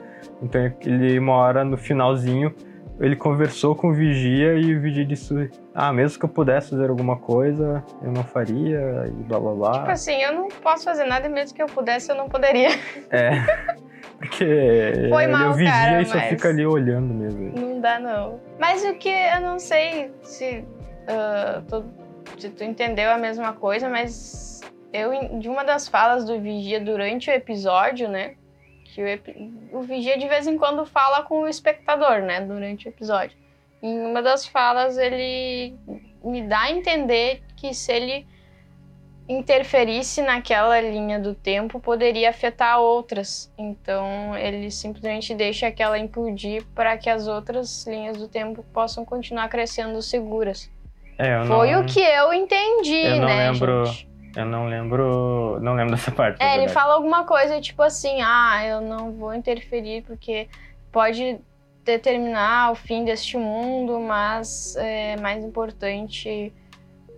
Então 0.43 0.73
ele, 0.81 1.19
uma 1.19 1.35
hora 1.35 1.63
no 1.63 1.77
finalzinho, 1.77 2.55
ele 3.01 3.17
conversou 3.17 3.75
com 3.75 3.89
o 3.89 3.93
Vigia 3.93 4.55
e 4.55 4.75
o 4.75 4.81
Vigia 4.81 5.05
disse: 5.05 5.51
Ah, 5.75 5.93
mesmo 5.93 6.19
que 6.19 6.25
eu 6.25 6.29
pudesse 6.29 6.71
fazer 6.71 6.91
alguma 6.91 7.17
coisa, 7.17 7.85
eu 8.03 8.11
não 8.11 8.25
faria, 8.25 9.07
e 9.07 9.23
blá 9.25 9.39
blá 9.39 9.55
blá. 9.55 9.73
Tipo 9.73 9.91
assim, 9.91 10.23
eu 10.23 10.33
não 10.33 10.49
posso 10.49 10.85
fazer 10.85 11.05
nada 11.05 11.27
e 11.27 11.29
mesmo 11.31 11.55
que 11.55 11.63
eu 11.63 11.67
pudesse, 11.67 12.11
eu 12.11 12.17
não 12.17 12.29
poderia. 12.29 12.71
É. 13.11 13.31
Porque 14.19 15.09
Foi 15.09 15.27
mal, 15.29 15.51
o 15.51 15.55
Vigia 15.55 15.73
cara, 15.73 16.03
e 16.03 16.07
só 16.07 16.19
fica 16.21 16.49
ali 16.49 16.67
olhando 16.67 17.15
mesmo. 17.15 17.53
Não 17.57 17.81
dá, 17.81 17.99
não. 18.01 18.41
Mas 18.59 18.85
o 18.85 18.95
que 18.95 19.09
eu 19.09 19.41
não 19.41 19.59
sei 19.59 20.11
se, 20.23 20.65
uh, 21.09 21.63
tu, 21.69 21.85
se 22.37 22.51
tu 22.51 22.65
entendeu 22.65 23.11
a 23.11 23.17
mesma 23.17 23.53
coisa, 23.53 23.89
mas 23.89 24.61
eu, 24.93 25.39
de 25.39 25.49
uma 25.49 25.65
das 25.65 25.89
falas 25.89 26.25
do 26.25 26.41
Vigia 26.41 26.81
durante 26.81 27.31
o 27.31 27.33
episódio, 27.33 28.09
né? 28.09 28.35
Que 28.95 29.03
o, 29.03 29.79
o 29.79 29.83
Vigia 29.83 30.19
de 30.19 30.29
vez 30.29 30.47
em 30.47 30.57
quando 30.57 30.85
fala 30.87 31.23
com 31.23 31.43
o 31.43 31.49
espectador, 31.49 32.23
né, 32.23 32.41
durante 32.41 32.87
o 32.87 32.91
episódio. 32.91 33.37
Em 33.83 33.99
uma 34.01 34.23
das 34.23 34.47
falas 34.47 34.99
ele 34.99 35.77
me 36.25 36.43
dá 36.43 36.63
a 36.63 36.71
entender 36.71 37.43
que 37.57 37.73
se 37.73 37.93
ele 37.93 38.27
interferisse 39.29 40.23
naquela 40.23 40.81
linha 40.81 41.19
do 41.19 41.35
tempo 41.35 41.79
poderia 41.79 42.31
afetar 42.31 42.81
outras. 42.81 43.53
Então 43.59 44.35
ele 44.37 44.71
simplesmente 44.71 45.35
deixa 45.35 45.67
aquela 45.67 45.99
implodir 45.99 46.65
para 46.75 46.97
que 46.97 47.11
as 47.11 47.29
outras 47.29 47.87
linhas 47.87 48.17
do 48.17 48.27
tempo 48.27 48.65
possam 48.73 49.05
continuar 49.05 49.49
crescendo 49.49 50.01
seguras. 50.01 50.71
É, 51.19 51.45
Foi 51.45 51.73
não... 51.73 51.83
o 51.83 51.85
que 51.85 52.01
eu 52.01 52.33
entendi, 52.33 53.05
eu 53.05 53.21
né, 53.21 53.51
lembro... 53.51 53.85
gente? 53.87 54.09
Eu 54.37 54.45
não 54.45 54.67
lembro. 54.67 55.59
Não 55.61 55.75
lembro 55.75 55.93
dessa 55.97 56.11
parte. 56.11 56.43
É, 56.43 56.57
ele 56.57 56.69
fala 56.69 56.95
alguma 56.95 57.25
coisa 57.25 57.61
tipo 57.61 57.83
assim: 57.83 58.21
ah, 58.23 58.65
eu 58.65 58.81
não 58.81 59.13
vou 59.13 59.35
interferir 59.35 60.03
porque 60.03 60.49
pode 60.93 61.39
determinar 61.85 62.73
o 62.73 62.75
fim 62.75 63.05
deste 63.05 63.37
mundo, 63.37 63.99
mas 63.99 64.77
é 64.77 65.17
mais 65.17 65.43
importante 65.43 66.53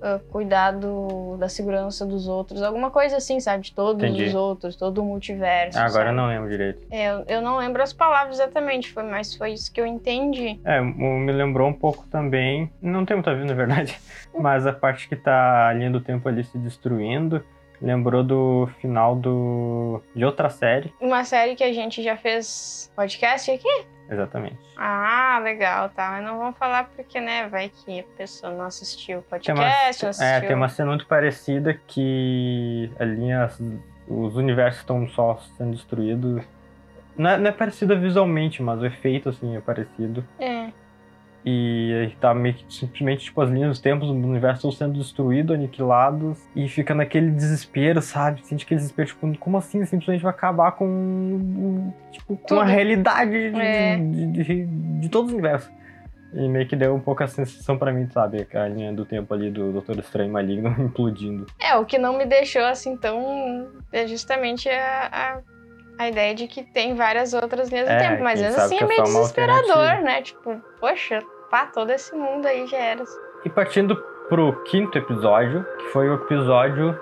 uh, 0.00 0.18
cuidar 0.30 0.72
do, 0.72 1.36
da 1.36 1.48
segurança 1.48 2.04
dos 2.04 2.26
outros. 2.26 2.62
Alguma 2.62 2.90
coisa 2.90 3.16
assim, 3.16 3.38
sabe? 3.40 3.64
De 3.64 3.72
todos 3.74 4.02
Entendi. 4.02 4.24
os 4.24 4.34
outros, 4.34 4.76
todo 4.76 5.02
o 5.02 5.04
multiverso. 5.04 5.78
Ah, 5.78 5.82
agora 5.82 6.06
sabe? 6.06 6.10
eu 6.10 6.14
não 6.14 6.28
lembro 6.28 6.48
direito. 6.48 6.86
É, 6.90 7.10
eu, 7.10 7.24
eu 7.28 7.42
não 7.42 7.58
lembro 7.58 7.82
as 7.82 7.92
palavras 7.92 8.36
exatamente, 8.38 8.92
foi, 8.92 9.02
mas 9.04 9.34
foi 9.34 9.52
isso 9.52 9.72
que 9.72 9.80
eu 9.80 9.86
entendi. 9.86 10.58
É, 10.64 10.80
me 10.80 11.32
lembrou 11.32 11.68
um 11.68 11.72
pouco 11.72 12.06
também. 12.10 12.70
Não 12.80 13.04
tem 13.04 13.16
muita 13.16 13.34
vida, 13.34 13.46
na 13.46 13.54
verdade. 13.54 13.98
Mas 14.38 14.64
a 14.64 14.72
parte 14.72 15.08
que 15.08 15.16
tá 15.16 15.68
a 15.68 15.72
linha 15.72 15.90
do 15.90 16.00
tempo 16.00 16.28
ali 16.28 16.44
se 16.44 16.56
destruindo. 16.56 17.44
Lembrou 17.82 18.22
do 18.22 18.68
final 18.80 19.16
do 19.16 20.02
de 20.14 20.24
outra 20.24 20.50
série. 20.50 20.92
Uma 21.00 21.24
série 21.24 21.56
que 21.56 21.64
a 21.64 21.72
gente 21.72 22.02
já 22.02 22.16
fez 22.16 22.92
podcast 22.94 23.50
aqui? 23.50 23.86
Exatamente. 24.10 24.58
Ah, 24.76 25.40
legal, 25.42 25.88
tá. 25.90 26.10
Mas 26.10 26.24
não 26.24 26.38
vamos 26.38 26.58
falar 26.58 26.90
porque, 26.96 27.20
né, 27.20 27.48
vai 27.48 27.68
que 27.68 28.00
a 28.00 28.04
pessoa 28.16 28.52
não 28.52 28.64
assistiu 28.64 29.20
o 29.20 29.22
podcast, 29.22 29.52
uma, 29.60 29.68
não 29.68 30.10
assistiu... 30.10 30.26
É, 30.26 30.40
tem 30.40 30.56
uma 30.56 30.68
cena 30.68 30.88
muito 30.88 31.06
parecida 31.06 31.78
que 31.86 32.90
a 32.98 33.04
linha, 33.04 33.48
os 34.08 34.36
universos 34.36 34.80
estão 34.80 35.08
só 35.08 35.38
sendo 35.56 35.72
destruídos. 35.72 36.42
Não 37.16 37.30
é, 37.30 37.38
não 37.38 37.48
é 37.48 37.52
parecida 37.52 37.94
visualmente, 37.94 38.62
mas 38.62 38.80
o 38.80 38.86
efeito, 38.86 39.28
assim, 39.28 39.56
é 39.56 39.60
parecido. 39.60 40.24
É. 40.38 40.70
E 41.44 42.12
tá 42.20 42.34
meio 42.34 42.54
que 42.54 42.64
simplesmente, 42.68 43.24
tipo, 43.24 43.40
as 43.40 43.48
linhas 43.48 43.70
dos 43.70 43.80
tempos 43.80 44.08
do 44.08 44.14
universo 44.14 44.68
estão 44.68 44.72
sendo 44.72 44.98
destruídos, 44.98 45.54
aniquilados, 45.54 46.38
e 46.54 46.68
fica 46.68 46.94
naquele 46.94 47.30
desespero, 47.30 48.02
sabe? 48.02 48.44
Sente 48.44 48.64
aquele 48.64 48.78
desespero, 48.80 49.08
tipo, 49.08 49.38
como 49.38 49.56
assim? 49.56 49.84
Simplesmente 49.86 50.22
vai 50.22 50.30
acabar 50.32 50.72
com, 50.72 51.92
tipo, 52.12 52.36
com 52.36 52.60
a 52.60 52.64
realidade 52.64 53.30
de, 53.52 53.60
É. 53.60 53.96
de, 53.96 54.26
de, 54.32 54.66
de 55.00 55.08
todo 55.08 55.28
o 55.28 55.32
universo. 55.32 55.70
E 56.32 56.46
meio 56.48 56.66
que 56.68 56.76
deu 56.76 56.94
um 56.94 57.00
pouco 57.00 57.24
a 57.24 57.26
sensação 57.26 57.76
pra 57.76 57.92
mim, 57.92 58.06
sabe? 58.10 58.46
A 58.54 58.68
linha 58.68 58.92
do 58.92 59.04
tempo 59.04 59.32
ali 59.34 59.50
do 59.50 59.72
Doutor 59.72 59.98
Estranho 59.98 60.32
Maligno 60.32 60.68
implodindo. 60.78 61.46
É, 61.58 61.74
o 61.74 61.84
que 61.84 61.98
não 61.98 62.16
me 62.16 62.24
deixou 62.24 62.62
assim 62.62 62.96
tão. 62.96 63.66
É 63.90 64.06
justamente 64.06 64.68
a, 64.68 65.08
a, 65.10 65.40
a 66.00 66.08
ideia 66.08 66.34
de 66.34 66.46
que 66.48 66.62
tem 66.62 66.94
várias 66.94 67.34
outras 67.34 67.68
linhas 67.68 67.86
É, 67.86 67.94
do 67.94 67.98
tempo. 68.08 68.22
Mas 68.24 68.40
mesmo 68.40 68.58
assim 68.58 68.78
é 68.78 68.82
é 68.82 68.86
meio 68.86 69.04
uma 69.04 69.20
desesperador, 69.20 70.02
né? 70.02 70.22
Tipo, 70.22 70.58
poxa, 70.80 71.18
pá, 71.50 71.66
todo 71.66 71.90
esse 71.90 72.14
mundo 72.16 72.46
aí 72.46 72.66
já 72.66 72.78
era. 72.78 73.04
E 73.44 73.50
partindo 73.50 73.94
pro 74.30 74.64
quinto 74.64 74.96
episódio, 74.96 75.62
que 75.78 75.88
foi 75.88 76.08
o 76.08 76.14
episódio 76.14 76.98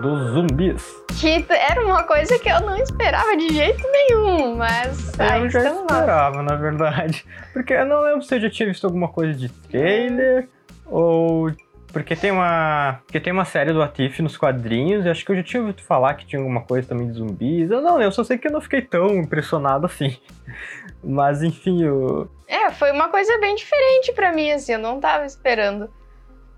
dos 0.00 0.30
zumbis. 0.32 1.04
Que 1.20 1.44
era 1.48 1.80
uma 1.84 2.02
coisa 2.02 2.36
que 2.36 2.48
eu 2.48 2.58
não 2.62 2.76
esperava 2.76 3.36
de 3.36 3.52
jeito 3.54 3.82
nenhum, 3.88 4.56
mas. 4.56 5.20
aí 5.20 5.42
eu 5.42 5.50
já 5.50 5.60
estamos 5.60 5.84
lá. 5.88 5.98
esperava, 6.00 6.42
na 6.42 6.56
verdade. 6.56 7.24
Porque 7.52 7.72
eu 7.72 7.86
não 7.86 8.00
lembro 8.00 8.22
se 8.22 8.34
eu 8.34 8.40
já 8.40 8.50
tinha 8.50 8.68
visto 8.68 8.84
alguma 8.84 9.06
coisa 9.08 9.32
de 9.32 9.48
trailer 9.48 10.48
ou. 10.86 11.52
Porque 11.94 12.16
tem 12.16 12.32
uma. 12.32 12.98
Porque 13.06 13.20
tem 13.20 13.32
uma 13.32 13.44
série 13.44 13.72
do 13.72 13.80
Atif 13.80 14.20
nos 14.20 14.36
quadrinhos, 14.36 15.06
e 15.06 15.08
acho 15.08 15.24
que 15.24 15.30
eu 15.30 15.36
já 15.36 15.44
tinha 15.44 15.62
ouvido 15.62 15.80
falar 15.80 16.14
que 16.14 16.26
tinha 16.26 16.42
alguma 16.42 16.60
coisa 16.60 16.88
também 16.88 17.06
de 17.06 17.12
zumbis. 17.12 17.70
Eu 17.70 17.80
não 17.80 17.96
lembro, 17.96 18.12
só 18.12 18.24
sei 18.24 18.36
que 18.36 18.48
eu 18.48 18.52
não 18.52 18.60
fiquei 18.60 18.82
tão 18.82 19.14
impressionado 19.14 19.86
assim. 19.86 20.18
Mas 21.04 21.40
enfim, 21.40 21.84
eu. 21.84 22.28
É, 22.48 22.68
foi 22.72 22.90
uma 22.90 23.08
coisa 23.08 23.38
bem 23.38 23.54
diferente 23.54 24.12
pra 24.12 24.32
mim, 24.32 24.50
assim, 24.50 24.72
eu 24.72 24.78
não 24.80 24.98
tava 24.98 25.24
esperando. 25.24 25.88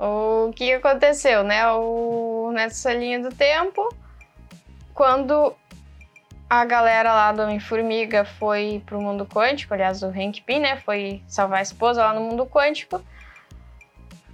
O 0.01 0.51
que 0.55 0.73
aconteceu, 0.73 1.45
né? 1.45 1.71
O, 1.71 2.51
nessa 2.55 2.95
linha 2.95 3.21
do 3.21 3.29
tempo, 3.29 3.95
quando 4.95 5.55
a 6.49 6.65
galera 6.65 7.13
lá 7.13 7.31
do 7.31 7.43
Homem-Formiga 7.43 8.25
foi 8.25 8.83
pro 8.87 9.03
mundo 9.03 9.27
quântico, 9.27 9.75
aliás, 9.75 10.03
o 10.03 10.07
Hank 10.07 10.41
Pym, 10.47 10.61
né, 10.61 10.77
foi 10.77 11.23
salvar 11.29 11.59
a 11.59 11.63
esposa 11.63 12.03
lá 12.03 12.15
no 12.15 12.23
mundo 12.23 12.47
quântico, 12.47 13.03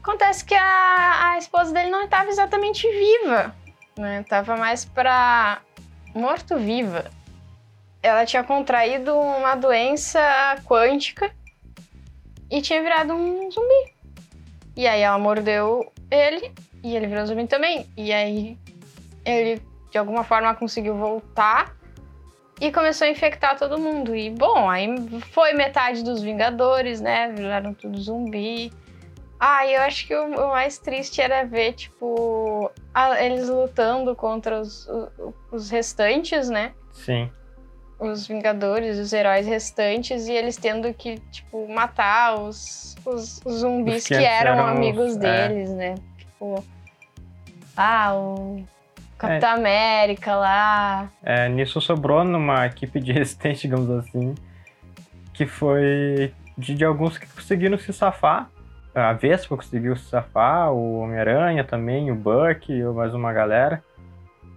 acontece 0.02 0.44
que 0.44 0.54
a, 0.54 1.30
a 1.30 1.38
esposa 1.38 1.72
dele 1.72 1.90
não 1.90 2.04
estava 2.04 2.28
exatamente 2.28 2.86
viva, 2.88 3.54
né? 3.96 4.24
Tava 4.28 4.56
mais 4.56 4.84
pra 4.84 5.62
morto-viva. 6.14 7.10
Ela 8.02 8.26
tinha 8.26 8.42
contraído 8.42 9.16
uma 9.16 9.54
doença 9.54 10.20
quântica 10.66 11.32
e 12.50 12.60
tinha 12.60 12.82
virado 12.82 13.14
um 13.14 13.48
zumbi. 13.50 13.94
E 14.76 14.88
aí 14.88 15.00
ela 15.00 15.18
mordeu 15.18 15.92
ele 16.10 16.52
e 16.82 16.96
ele 16.96 17.06
virou 17.06 17.24
zumbi 17.24 17.46
também. 17.46 17.86
E 17.96 18.12
aí 18.12 18.58
ele 19.24 19.62
de 19.90 19.98
alguma 19.98 20.24
forma 20.24 20.54
conseguiu 20.54 20.96
voltar 20.96 21.76
e 22.60 22.72
começou 22.72 23.06
a 23.06 23.10
infectar 23.10 23.56
todo 23.56 23.78
mundo. 23.78 24.16
E 24.16 24.30
bom, 24.30 24.68
aí 24.68 24.88
foi 25.30 25.52
metade 25.52 26.02
dos 26.02 26.22
Vingadores, 26.22 27.00
né? 27.00 27.32
Viraram 27.32 27.72
tudo 27.72 28.00
zumbi. 28.00 28.72
Ah, 29.44 29.66
eu 29.66 29.82
acho 29.82 30.06
que 30.06 30.14
o, 30.14 30.24
o 30.24 30.48
mais 30.50 30.78
triste 30.78 31.20
era 31.20 31.44
ver, 31.44 31.72
tipo, 31.72 32.70
a- 32.94 33.20
eles 33.20 33.48
lutando 33.48 34.14
contra 34.14 34.60
os, 34.60 34.88
os 35.50 35.68
restantes, 35.68 36.48
né? 36.48 36.72
Sim. 36.92 37.28
os 37.98 38.24
Vingadores, 38.28 38.98
os 38.98 39.12
heróis 39.12 39.44
restantes, 39.44 40.28
e 40.28 40.32
eles 40.32 40.56
tendo 40.56 40.94
que, 40.94 41.18
tipo, 41.32 41.66
matar 41.68 42.38
os, 42.38 42.94
os, 43.04 43.40
os 43.44 43.54
zumbis 43.58 44.02
Os 44.02 44.08
que, 44.08 44.16
que 44.16 44.24
eram, 44.24 44.52
eram 44.52 44.64
os- 44.66 44.70
amigos 44.76 45.16
é. 45.16 45.18
deles, 45.48 45.70
né? 45.70 45.94
Tipo, 46.18 46.64
ah, 47.76 48.14
o 48.14 48.64
Capitão 49.18 49.50
América 49.54 50.36
lá. 50.36 51.10
É, 51.20 51.48
nisso 51.48 51.80
sobrou 51.80 52.22
numa 52.22 52.64
equipe 52.66 53.00
de 53.00 53.10
resistente, 53.12 53.62
digamos 53.62 53.90
assim, 53.90 54.36
que 55.34 55.46
foi 55.46 56.32
de, 56.56 56.76
de 56.76 56.84
alguns 56.84 57.18
que 57.18 57.26
conseguiram 57.26 57.76
se 57.76 57.92
safar. 57.92 58.48
A 58.94 59.12
Vespa 59.14 59.56
conseguiu 59.56 59.96
se 59.96 60.04
safar, 60.10 60.70
o 60.72 60.98
Homem-Aranha 61.00 61.64
também, 61.64 62.10
o 62.10 62.14
Buck 62.14 62.70
mais 62.94 63.14
uma 63.14 63.32
galera. 63.32 63.82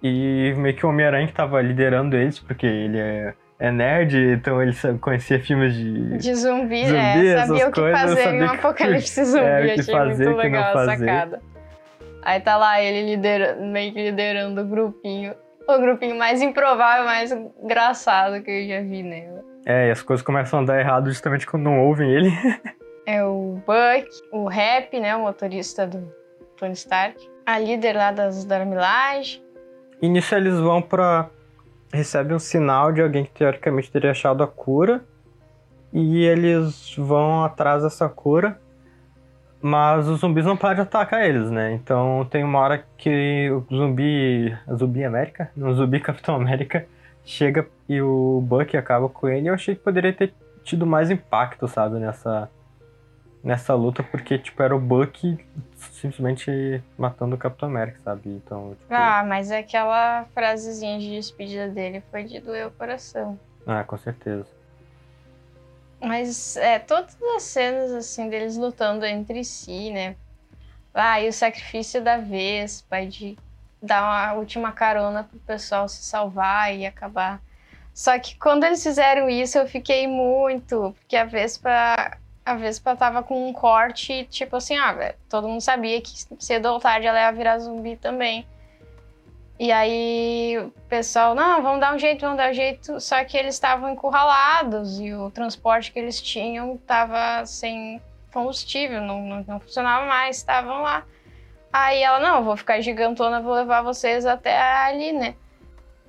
E 0.03 0.53
meio 0.57 0.75
que 0.75 0.85
o 0.85 0.89
Homem-Aranha 0.89 1.27
que 1.27 1.33
tava 1.33 1.61
liderando 1.61 2.15
eles, 2.17 2.37
porque 2.39 2.65
ele 2.65 2.99
é, 2.99 3.33
é 3.57 3.71
nerd, 3.71 4.15
então 4.33 4.61
ele 4.61 4.73
conhecia 4.99 5.39
filmes 5.39 5.73
de. 5.73 6.17
De 6.17 6.35
zumbi, 6.35 6.85
Zumbi, 6.85 7.27
é, 7.27 7.45
sabia 7.45 7.67
o 7.69 7.71
que 7.71 7.79
coisas, 7.81 8.01
fazer 8.01 8.29
em 8.33 8.43
um 8.43 8.47
que- 8.49 8.55
apocalipse 8.55 9.23
zumbi, 9.23 9.45
é, 9.45 9.61
o 9.61 9.73
que 9.73 9.79
achei 9.79 9.95
fazer, 9.95 10.25
muito 10.25 10.37
legal 10.37 10.77
a 10.77 10.85
sacada. 10.85 11.41
Aí 12.21 12.39
tá 12.41 12.57
lá 12.57 12.81
ele 12.81 13.15
liderando, 13.15 13.61
meio 13.65 13.93
que 13.93 14.03
liderando 14.03 14.61
o 14.61 14.65
grupinho. 14.65 15.33
O 15.67 15.79
grupinho 15.79 16.17
mais 16.17 16.41
improvável, 16.41 17.05
mais 17.05 17.31
engraçado 17.31 18.43
que 18.43 18.51
eu 18.51 18.67
já 18.67 18.81
vi, 18.81 19.01
né? 19.01 19.29
É, 19.65 19.87
e 19.87 19.91
as 19.91 20.01
coisas 20.03 20.23
começam 20.23 20.59
a 20.59 20.63
dar 20.65 20.79
errado 20.79 21.07
justamente 21.09 21.47
quando 21.47 21.63
não 21.63 21.79
ouvem 21.79 22.11
ele. 22.11 22.29
é 23.05 23.23
o 23.23 23.59
Buck, 23.65 24.09
o 24.31 24.47
Rap, 24.47 24.99
né, 24.99 25.15
o 25.15 25.21
motorista 25.21 25.85
do 25.85 26.11
Tony 26.57 26.73
Stark, 26.73 27.29
a 27.45 27.59
líder 27.59 27.95
lá 27.95 28.11
das 28.11 28.45
Darmilage. 28.45 29.43
E 30.01 30.09
nisso 30.09 30.35
eles 30.35 30.59
vão 30.59 30.81
pra. 30.81 31.29
recebem 31.93 32.35
um 32.35 32.39
sinal 32.39 32.91
de 32.91 33.01
alguém 33.01 33.25
que 33.25 33.31
teoricamente 33.31 33.91
teria 33.91 34.11
achado 34.11 34.43
a 34.43 34.47
cura. 34.47 35.03
E 35.93 36.25
eles 36.25 36.93
vão 36.97 37.43
atrás 37.43 37.83
dessa 37.83 38.09
cura. 38.09 38.59
Mas 39.61 40.07
os 40.07 40.19
zumbis 40.19 40.45
não 40.45 40.57
param 40.57 40.75
de 40.75 40.81
atacar 40.81 41.25
eles, 41.25 41.49
né? 41.49 41.73
Então 41.73 42.27
tem 42.29 42.43
uma 42.43 42.59
hora 42.59 42.85
que 42.97 43.49
o 43.49 43.65
zumbi. 43.73 44.55
Zumbi 44.73 45.03
América? 45.03 45.49
No 45.55 45.73
zumbi 45.73 45.99
Capitão 46.01 46.35
América 46.35 46.85
chega 47.23 47.67
e 47.87 48.01
o 48.01 48.41
Buck 48.41 48.75
acaba 48.75 49.09
com 49.09 49.27
ele. 49.27 49.49
Eu 49.49 49.53
achei 49.53 49.75
que 49.75 49.81
poderia 49.81 50.13
ter 50.13 50.33
tido 50.63 50.85
mais 50.85 51.09
impacto, 51.09 51.67
sabe, 51.67 51.97
nessa, 51.97 52.49
nessa 53.45 53.75
luta, 53.75 54.01
porque, 54.01 54.39
tipo, 54.39 54.61
era 54.63 54.75
o 54.75 54.79
Buck 54.79 55.37
simplesmente 55.91 56.83
matando 56.97 57.35
o 57.35 57.37
Capitão 57.37 57.69
América, 57.69 57.99
sabe? 58.03 58.29
Então, 58.29 58.71
tipo... 58.71 58.91
Ah, 58.93 59.23
mas 59.23 59.51
aquela 59.51 60.25
frasezinha 60.33 60.97
de 60.97 61.11
despedida 61.11 61.67
dele 61.67 62.03
foi 62.09 62.23
de 62.23 62.39
doer 62.39 62.67
o 62.67 62.71
coração. 62.71 63.39
Ah, 63.67 63.83
com 63.83 63.97
certeza. 63.97 64.47
Mas, 66.01 66.57
é, 66.57 66.79
todas 66.79 67.15
as 67.35 67.43
cenas, 67.43 67.91
assim, 67.91 68.29
deles 68.29 68.57
lutando 68.57 69.05
entre 69.05 69.43
si, 69.43 69.91
né? 69.91 70.15
Ah, 70.91 71.21
e 71.21 71.29
o 71.29 71.33
sacrifício 71.33 72.03
da 72.03 72.17
Vespa, 72.17 73.05
de 73.05 73.37
dar 73.81 74.03
uma 74.03 74.33
última 74.39 74.71
carona 74.71 75.23
pro 75.23 75.37
pessoal 75.39 75.87
se 75.87 76.03
salvar 76.03 76.75
e 76.75 76.85
acabar. 76.85 77.39
Só 77.93 78.17
que 78.17 78.35
quando 78.37 78.63
eles 78.63 78.81
fizeram 78.81 79.29
isso, 79.29 79.57
eu 79.57 79.67
fiquei 79.67 80.07
muito, 80.07 80.95
porque 80.99 81.15
a 81.15 81.25
Vespa, 81.25 82.17
a 82.45 82.53
Vespa 82.53 82.95
tava 82.95 83.23
com 83.23 83.49
um 83.49 83.51
corte, 83.51 84.25
tipo 84.25 84.55
assim, 84.57 84.77
ah, 84.77 85.15
todo 85.27 85.47
mundo 85.47 85.61
sabia 85.61 85.99
que 85.99 86.11
cedo 86.39 86.67
ou 86.67 86.79
tarde 86.79 87.07
ela 87.07 87.19
ia 87.19 87.31
virar 87.31 87.57
zumbi 87.57 87.97
também. 87.97 88.47
E 89.57 89.71
aí 89.71 90.57
o 90.59 90.69
pessoal, 90.87 91.33
não, 91.33 91.63
vamos 91.63 91.79
dar 91.79 91.95
um 91.95 91.97
jeito, 91.97 92.21
vamos 92.21 92.37
dar 92.37 92.51
um 92.51 92.53
jeito. 92.53 92.99
Só 92.99 93.23
que 93.23 93.35
eles 93.35 93.55
estavam 93.55 93.91
encurralados 93.91 94.99
e 94.99 95.13
o 95.13 95.31
transporte 95.31 95.91
que 95.91 95.97
eles 95.97 96.21
tinham 96.21 96.75
estava 96.75 97.45
sem 97.45 97.99
combustível, 98.31 99.01
não, 99.01 99.21
não, 99.21 99.45
não 99.47 99.59
funcionava 99.59 100.05
mais, 100.05 100.37
estavam 100.37 100.81
lá. 100.81 101.03
Aí 101.71 102.03
ela, 102.03 102.19
não, 102.19 102.43
vou 102.43 102.55
ficar 102.55 102.79
gigantona, 102.81 103.41
vou 103.41 103.53
levar 103.53 103.81
vocês 103.81 104.25
até 104.25 104.59
ali, 104.61 105.13
né? 105.13 105.35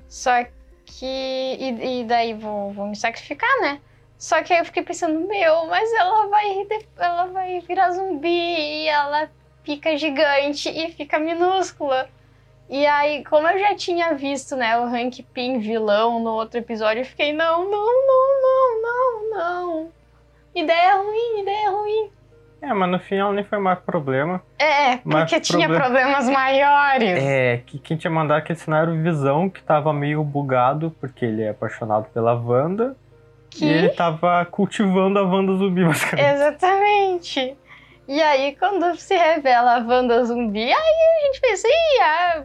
Só 0.08 0.44
que. 0.84 1.06
E, 1.06 2.00
e 2.00 2.04
daí 2.04 2.34
vou, 2.34 2.72
vou 2.72 2.86
me 2.86 2.96
sacrificar, 2.96 3.50
né? 3.60 3.80
Só 4.18 4.42
que 4.42 4.52
aí 4.52 4.60
eu 4.60 4.64
fiquei 4.64 4.82
pensando, 4.82 5.26
meu, 5.26 5.66
mas 5.66 5.92
ela 5.92 6.26
vai, 6.28 6.66
ela 6.98 7.26
vai 7.26 7.60
virar 7.60 7.90
zumbi 7.90 8.28
e 8.28 8.88
ela 8.88 9.28
fica 9.62 9.96
gigante 9.96 10.68
e 10.70 10.90
fica 10.92 11.18
minúscula. 11.18 12.08
E 12.68 12.84
aí, 12.86 13.24
como 13.24 13.46
eu 13.46 13.58
já 13.58 13.74
tinha 13.76 14.14
visto, 14.14 14.56
né, 14.56 14.76
o 14.78 14.84
Hank 14.84 15.22
Pym 15.34 15.58
vilão 15.58 16.18
no 16.18 16.30
outro 16.32 16.58
episódio, 16.58 17.02
eu 17.02 17.04
fiquei, 17.06 17.32
não, 17.32 17.70
não, 17.70 17.86
não, 18.06 18.42
não, 18.42 18.80
não, 18.82 19.30
não. 19.38 19.92
Ideia 20.54 20.96
ruim, 20.96 21.42
ideia 21.42 21.70
ruim. 21.70 22.10
É, 22.62 22.72
mas 22.72 22.90
no 22.90 22.98
final 22.98 23.32
nem 23.32 23.44
foi 23.44 23.58
mais 23.58 23.78
problema. 23.80 24.42
É, 24.58 24.98
Mas 25.04 25.24
porque 25.30 25.40
tinha 25.40 25.68
proble- 25.68 25.84
problemas 25.84 26.28
maiores. 26.28 27.22
É, 27.22 27.58
que 27.66 27.78
quem 27.78 27.96
tinha 27.98 28.10
mandado 28.10 28.38
aquele 28.38 28.58
cenário 28.58 29.00
Visão, 29.02 29.50
que 29.50 29.62
tava 29.62 29.92
meio 29.92 30.24
bugado, 30.24 30.90
porque 30.98 31.24
ele 31.26 31.42
é 31.42 31.50
apaixonado 31.50 32.06
pela 32.14 32.34
Wanda. 32.34 32.96
Que? 33.56 33.64
E 33.64 33.68
ele 33.68 33.88
tava 33.90 34.44
cultivando 34.46 35.18
a 35.18 35.22
Wanda 35.22 35.54
zumbi, 35.54 35.84
basicamente. 35.86 36.26
Exatamente. 36.26 37.56
E 38.08 38.22
aí, 38.22 38.54
quando 38.56 38.94
se 38.96 39.16
revela 39.16 39.76
a 39.76 39.78
Wanda 39.78 40.22
zumbi, 40.24 40.64
aí 40.64 40.72
a 40.72 41.26
gente 41.26 41.40
pensa, 41.40 41.66
ih, 41.66 42.00
ah, 42.02 42.44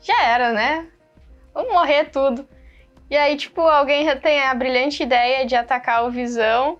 já 0.00 0.22
era, 0.24 0.52
né? 0.52 0.86
Vamos 1.52 1.72
morrer 1.72 2.04
tudo. 2.10 2.46
E 3.10 3.16
aí, 3.16 3.36
tipo, 3.36 3.60
alguém 3.62 4.04
tem 4.18 4.42
a 4.42 4.54
brilhante 4.54 5.02
ideia 5.02 5.46
de 5.46 5.56
atacar 5.56 6.04
o 6.04 6.10
Visão. 6.10 6.78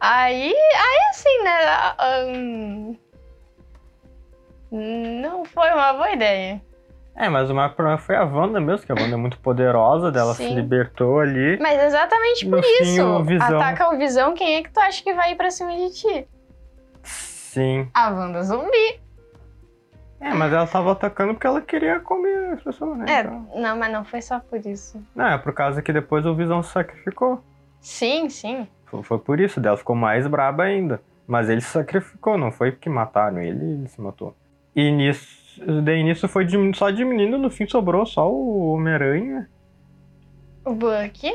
Aí, 0.00 0.52
aí 0.52 0.98
assim, 1.10 1.42
né? 1.44 1.50
ah, 1.66 2.24
hum, 2.26 2.96
não 4.70 5.44
foi 5.44 5.70
uma 5.70 5.92
boa 5.92 6.10
ideia. 6.10 6.60
É, 7.14 7.28
mas 7.28 7.50
o 7.50 7.54
maior 7.54 7.74
problema 7.74 7.98
foi 7.98 8.16
a 8.16 8.24
Wanda 8.24 8.58
mesmo, 8.60 8.86
que 8.86 8.92
a 8.92 8.94
Wanda 8.94 9.14
é 9.14 9.16
muito 9.16 9.38
poderosa, 9.38 10.10
dela 10.10 10.32
se 10.34 10.44
Sim. 10.48 10.54
libertou 10.54 11.20
ali. 11.20 11.58
Mas 11.60 11.80
exatamente 11.82 12.48
por 12.48 12.62
fim, 12.62 12.82
isso. 12.82 13.04
o 13.04 13.22
Visão- 13.22 13.60
Ataca 13.60 13.94
o 13.94 13.98
Visão, 13.98 14.34
quem 14.34 14.56
é 14.56 14.62
que 14.62 14.70
tu 14.70 14.78
acha 14.80 15.02
que 15.02 15.12
vai 15.12 15.32
ir 15.32 15.36
pra 15.36 15.50
cima 15.50 15.72
de 15.76 15.90
ti? 15.92 16.26
Sim. 17.02 17.88
A 17.92 18.10
Wanda 18.10 18.42
zumbi. 18.42 19.00
É, 20.20 20.32
mas 20.32 20.52
ela 20.52 20.66
tava 20.66 20.92
atacando 20.92 21.34
porque 21.34 21.46
ela 21.46 21.60
queria 21.60 21.98
comer 22.00 22.52
as 22.54 22.62
pessoas, 22.62 22.96
né? 22.96 23.06
É, 23.08 23.20
Então- 23.20 23.48
não, 23.56 23.76
mas 23.76 23.92
não 23.92 24.04
foi 24.04 24.22
só 24.22 24.38
por 24.40 24.64
isso. 24.64 25.02
Não, 25.14 25.26
é 25.26 25.36
por 25.36 25.52
causa 25.52 25.82
que 25.82 25.92
depois 25.92 26.24
o 26.24 26.34
Visão 26.34 26.62
se 26.62 26.70
sacrificou. 26.72 27.42
Sim, 27.80 28.28
sim. 28.28 28.66
Foi, 28.86 29.02
foi 29.02 29.18
por 29.18 29.40
isso, 29.40 29.60
dela 29.60 29.76
ficou 29.76 29.96
mais 29.96 30.26
braba 30.26 30.62
ainda. 30.62 31.00
Mas 31.26 31.48
ele 31.48 31.60
se 31.60 31.68
sacrificou, 31.70 32.38
não 32.38 32.52
foi 32.52 32.70
porque 32.72 32.88
mataram 32.88 33.38
ele, 33.40 33.64
ele 33.64 33.88
se 33.88 34.00
matou. 34.00 34.34
E 34.76 34.90
nisso, 34.90 35.26
daí 35.82 36.02
nisso 36.02 36.28
foi 36.28 36.46
só 36.74 36.90
diminuindo, 36.90 37.38
no 37.38 37.50
fim 37.50 37.66
sobrou 37.66 38.04
só 38.06 38.30
o 38.30 38.72
Homem-Aranha. 38.74 39.48
O 40.64 40.72
Bucky. 40.74 41.32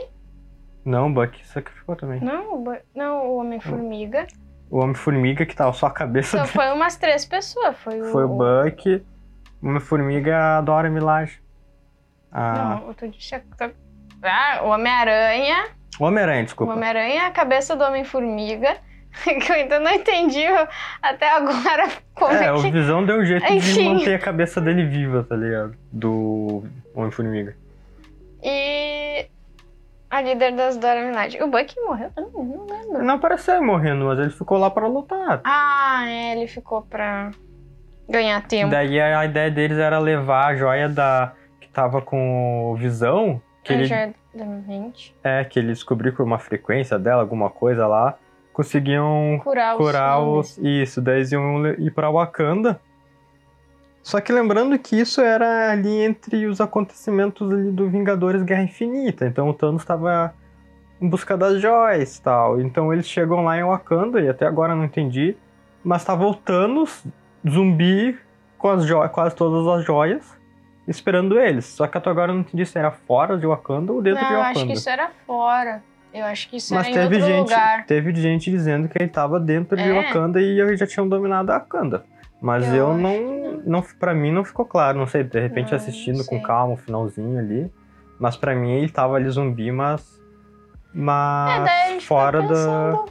Não, 0.86 1.08
o 1.10 1.14
Bucky 1.14 1.46
se 1.46 1.52
sacrificou 1.54 1.96
também. 1.96 2.22
Não, 2.22 2.56
o 2.56 2.58
Bu- 2.64 2.78
não, 2.96 3.26
o 3.28 3.38
Homem-Formiga. 3.38 4.26
O 4.70 4.80
Homem-Formiga, 4.80 5.46
que 5.46 5.56
tava 5.56 5.74
só 5.74 5.88
a 5.88 5.92
cabeça 5.92 6.38
Só 6.38 6.44
dele. 6.44 6.54
foi 6.54 6.72
umas 6.72 6.96
três 6.98 7.26
pessoas. 7.26 7.76
Foi 7.78 8.02
o. 8.02 8.06
Foi 8.06 8.24
o 8.26 8.28
Bucky, 8.30 9.04
o 9.62 9.68
Homem-Formiga, 9.68 10.58
a 10.58 10.62
Dora 10.62 10.90
Milaje. 10.90 11.42
Ah, 12.32 12.80
Não, 12.82 12.88
eu 12.90 12.94
tô 12.94 13.06
tô- 13.58 13.72
Ah, 14.24 14.62
o 14.64 14.68
Homem-Aranha. 14.70 15.68
o 16.00 16.04
Homem-Aranha, 16.06 16.42
O 16.42 16.46
desculpa. 16.46 16.74
Homem-Aranha, 16.74 17.28
a 17.28 17.32
cabeça 17.32 17.76
do 17.76 17.84
Homem-Formiga. 17.84 18.78
Que 19.46 19.52
eu 19.52 19.56
ainda 19.56 19.80
não 19.80 19.92
entendi 19.92 20.44
até 21.02 21.30
agora 21.32 21.88
como 22.14 22.32
É, 22.34 22.46
é, 22.46 22.52
o 22.54 22.62
que. 22.62 22.72
Visão 22.72 23.06
deu 23.06 23.18
um 23.20 23.26
jeito 23.26 23.46
de 23.46 23.54
Enfim. 23.54 23.94
manter 23.96 24.16
a 24.16 24.20
cabeça 24.20 24.60
dele 24.62 24.86
viva, 24.86 25.24
tá 25.28 25.36
ligado? 25.36 25.76
Do 25.92 26.64
Homem-Formiga. 26.96 27.56
E. 28.44 29.28
A 30.10 30.22
líder 30.22 30.54
das 30.54 30.78
Dora 30.78 31.04
Milaje. 31.06 31.42
O 31.44 31.48
Bucky 31.48 31.76
morreu? 31.82 32.10
Eu 32.16 32.32
não, 32.34 32.44
não 32.44 32.66
lembro. 32.66 33.04
Não 33.04 33.16
apareceu 33.16 33.62
morrendo, 33.62 34.06
mas 34.06 34.18
ele 34.20 34.30
ficou 34.30 34.58
lá 34.58 34.70
pra 34.70 34.88
lutar. 34.88 35.42
Ah, 35.44 36.06
é, 36.08 36.32
ele 36.38 36.48
ficou 36.48 36.82
pra 36.84 37.32
ganhar 38.08 38.42
tempo. 38.48 38.72
Daí 38.72 39.00
a 39.02 39.20
a 39.20 39.26
ideia 39.26 39.52
deles 39.52 39.78
era 39.78 40.00
levar 40.00 40.48
a 40.48 40.56
joia 40.56 40.88
da 40.88 41.34
que 41.60 41.68
tava 41.68 42.02
com 42.02 42.72
o 42.72 42.76
Visão, 42.78 43.42
que 43.66 43.74
Ah, 43.74 43.76
ele, 43.76 43.94
é 43.94 44.14
da 44.34 44.46
mente. 44.46 45.14
é, 45.22 45.44
que 45.44 45.60
ele 45.60 45.68
descobriu 45.74 46.14
por 46.14 46.24
uma 46.24 46.40
frequência 46.40 46.98
dela, 46.98 47.22
alguma 47.22 47.50
coisa 47.50 47.86
lá, 47.86 48.18
conseguiam 48.58 49.40
Curar 49.44 49.74
os 49.74 49.78
curar 49.78 50.20
zumbis. 50.20 50.58
os. 50.58 50.58
Isso, 50.58 51.00
daí 51.00 51.18
eles 51.18 51.32
iam 51.32 51.68
ir 51.78 51.92
pra 51.92 52.10
Wakanda. 52.10 52.82
Só 54.02 54.20
que 54.20 54.34
lembrando 54.34 54.78
que 54.80 55.00
isso 55.00 55.22
era 55.22 55.72
ali 55.72 56.02
entre 56.02 56.48
os 56.48 56.60
acontecimentos 56.60 57.52
ali 57.52 57.70
do 57.72 57.88
Vingadores 57.88 58.42
Guerra 58.42 58.64
Infinita. 58.64 59.28
Então 59.28 59.48
o 59.48 59.54
Thanos 59.54 59.84
estava 59.84 60.34
em 61.00 61.08
busca 61.08 61.38
das 61.38 61.62
joias 61.62 62.18
e 62.18 62.22
tal. 62.24 62.60
Então 62.60 62.92
eles 62.92 63.08
chegam 63.08 63.44
lá 63.44 63.56
em 63.60 63.64
Wakanda, 63.64 64.20
e 64.22 64.28
até 64.28 64.48
agora 64.48 64.74
eu 64.74 64.78
não 64.78 64.86
entendi. 64.86 65.38
Mas 65.84 66.04
tava 66.04 66.26
o 66.26 66.34
Thanos, 66.34 67.06
zumbi, 67.48 68.18
com 68.58 68.70
as 68.70 68.86
joias, 68.86 69.12
quase 69.12 69.36
todas 69.36 69.68
as 69.68 69.86
joias, 69.86 70.36
esperando 70.88 71.40
eles. 71.40 71.66
Só 71.66 71.86
que 71.86 71.96
até 71.96 72.10
agora 72.10 72.32
eu 72.32 72.36
não 72.36 72.42
entendi 72.42 72.66
se 72.66 72.80
era 72.80 72.90
fora 72.90 73.38
de 73.38 73.46
Wakanda 73.46 73.92
ou 73.94 74.02
dentro 74.02 74.22
não, 74.22 74.28
de 74.30 74.34
eu 74.34 74.40
Wakanda. 74.40 74.58
acho 74.60 74.68
que 74.68 74.74
isso 74.74 74.90
era 74.90 75.12
fora. 75.28 75.84
Eu 76.18 76.26
acho 76.26 76.50
que 76.50 76.58
isso 76.58 76.74
Mas 76.74 76.88
era 76.88 76.96
em 76.96 77.10
teve 77.10 77.22
gente, 77.22 77.40
lugar. 77.50 77.86
teve 77.86 78.16
gente 78.16 78.50
dizendo 78.52 78.88
que 78.88 78.98
ele 79.02 79.10
tava 79.10 79.40
dentro 79.40 79.76
de 79.78 79.84
É? 79.84 79.94
Wakanda 79.94 80.42
e 80.42 80.60
eles 80.60 80.80
já 80.80 80.88
tinham 80.88 81.08
dominado 81.08 81.52
a 81.52 81.58
Wakanda. 81.60 82.04
Mas 82.42 82.68
Eu 82.68 82.76
eu, 82.92 82.98
não, 82.98 83.62
não, 83.66 83.82
para 84.00 84.14
mim 84.14 84.32
não 84.32 84.44
ficou 84.44 84.66
claro, 84.66 84.98
não 84.98 85.08
sei, 85.08 85.24
de 85.24 85.40
repente 85.40 85.72
Não, 85.72 85.78
assistindo 85.78 86.18
não 86.20 86.26
com 86.26 86.40
calma 86.42 86.74
o 86.76 86.78
finalzinho 86.78 87.40
ali, 87.40 87.72
mas 88.20 88.36
pra 88.38 88.54
mim 88.56 88.72
ele 88.74 88.90
tava 88.90 89.16
ali 89.16 89.28
zumbi, 89.30 89.72
mas 89.72 90.20
É, 90.96 91.00
mas 91.00 91.92
fica 91.94 92.02
fora 92.02 92.42
da, 92.44 93.06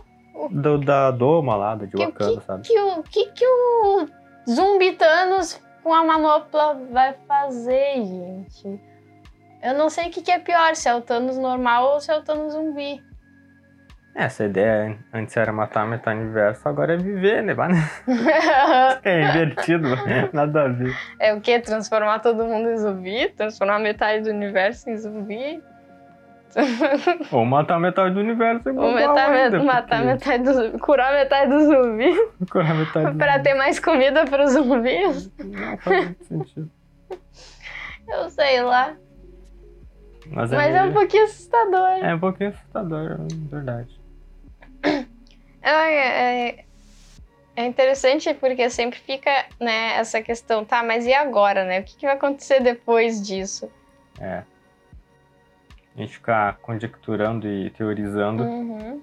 do, 0.50 0.78
da 0.78 1.10
doma 1.10 1.56
lá, 1.56 1.74
da 1.74 1.86
de 1.86 1.96
Que- 1.96 2.04
Wakanda, 2.04 2.40
sabe? 2.42 2.62
que 2.62 2.78
o 2.80 3.02
que, 3.02 3.26
que 3.32 3.44
o 3.46 4.06
zumbi 4.48 4.92
Thanos 4.92 5.60
com 5.82 5.92
a 5.92 6.04
manopla 6.04 6.80
vai 6.92 7.14
fazer, 7.26 7.94
gente. 7.96 8.80
Eu 9.66 9.74
não 9.74 9.90
sei 9.90 10.06
o 10.06 10.10
que, 10.10 10.22
que 10.22 10.30
é 10.30 10.38
pior, 10.38 10.74
se 10.76 10.88
é 10.88 10.94
o 10.94 11.00
Thanos 11.00 11.36
normal 11.38 11.84
ou 11.94 12.00
se 12.00 12.10
é 12.10 12.16
o 12.16 12.22
Thanos 12.22 12.52
zumbi. 12.52 13.02
Essa 14.14 14.44
ideia 14.44 14.96
antes 15.12 15.36
era 15.36 15.52
matar 15.52 15.84
metade 15.86 16.18
do 16.20 16.24
universo, 16.24 16.66
agora 16.68 16.94
é 16.94 16.96
viver, 16.96 17.42
né? 17.42 17.52
Né? 17.54 17.68
É 19.04 19.20
invertido, 19.22 19.88
nada 20.32 20.62
a 20.62 20.68
ver. 20.68 20.94
é 21.20 21.34
o 21.34 21.40
que? 21.40 21.58
Transformar 21.60 22.20
todo 22.20 22.44
mundo 22.44 22.70
em 22.70 22.76
zumbi? 22.78 23.28
Transformar 23.36 23.78
metade 23.78 24.22
do 24.24 24.30
universo 24.30 24.88
em 24.88 24.96
zumbi? 24.96 25.62
Ou 27.32 27.44
matar 27.44 27.78
metade 27.78 28.14
do 28.14 28.20
universo. 28.20 28.68
é 28.68 28.72
Ou 28.72 28.78
igual 28.78 29.08
matar, 29.08 29.30
ainda, 29.30 29.62
matar 29.62 29.96
porque- 30.02 30.12
metade 30.12 30.42
do 30.44 30.52
zumbi. 30.54 30.78
Curar 30.78 31.12
metade 31.12 31.50
do 31.50 31.60
zumbi. 31.66 32.14
Curar 32.50 32.74
metade 32.74 33.10
do 33.12 33.18
pra 33.18 33.38
ter 33.40 33.54
mais 33.54 33.78
comida 33.78 34.24
pros 34.24 34.52
zumbis. 34.52 35.30
Não 35.38 35.76
faz 35.78 36.04
muito 36.06 36.24
sentido. 36.24 36.70
Eu 38.08 38.30
sei 38.30 38.62
lá. 38.62 38.94
Mas 40.30 40.52
é, 40.52 40.56
Mas 40.56 40.74
é 40.74 40.80
um 40.80 40.82
meio- 40.84 40.94
pouquinho 40.94 41.24
assustador. 41.24 41.88
é 42.04 42.14
um 42.14 42.18
pouquinho 42.20 42.50
assustador, 42.50 43.12
é 43.12 43.16
verdade. 43.50 44.00
É, 45.62 46.48
é, 46.50 46.64
é 47.56 47.66
interessante 47.66 48.32
porque 48.34 48.68
sempre 48.70 48.98
fica 48.98 49.30
né, 49.60 49.94
essa 49.96 50.20
questão, 50.22 50.64
tá, 50.64 50.82
mas 50.82 51.06
e 51.06 51.12
agora, 51.14 51.64
né? 51.64 51.80
O 51.80 51.84
que, 51.84 51.96
que 51.96 52.06
vai 52.06 52.14
acontecer 52.16 52.60
depois 52.60 53.20
disso? 53.26 53.70
É. 54.20 54.42
A 55.96 56.00
gente 56.00 56.14
ficar 56.14 56.56
conjecturando 56.58 57.48
e 57.48 57.70
teorizando 57.70 58.42
Uhum. 58.44 59.02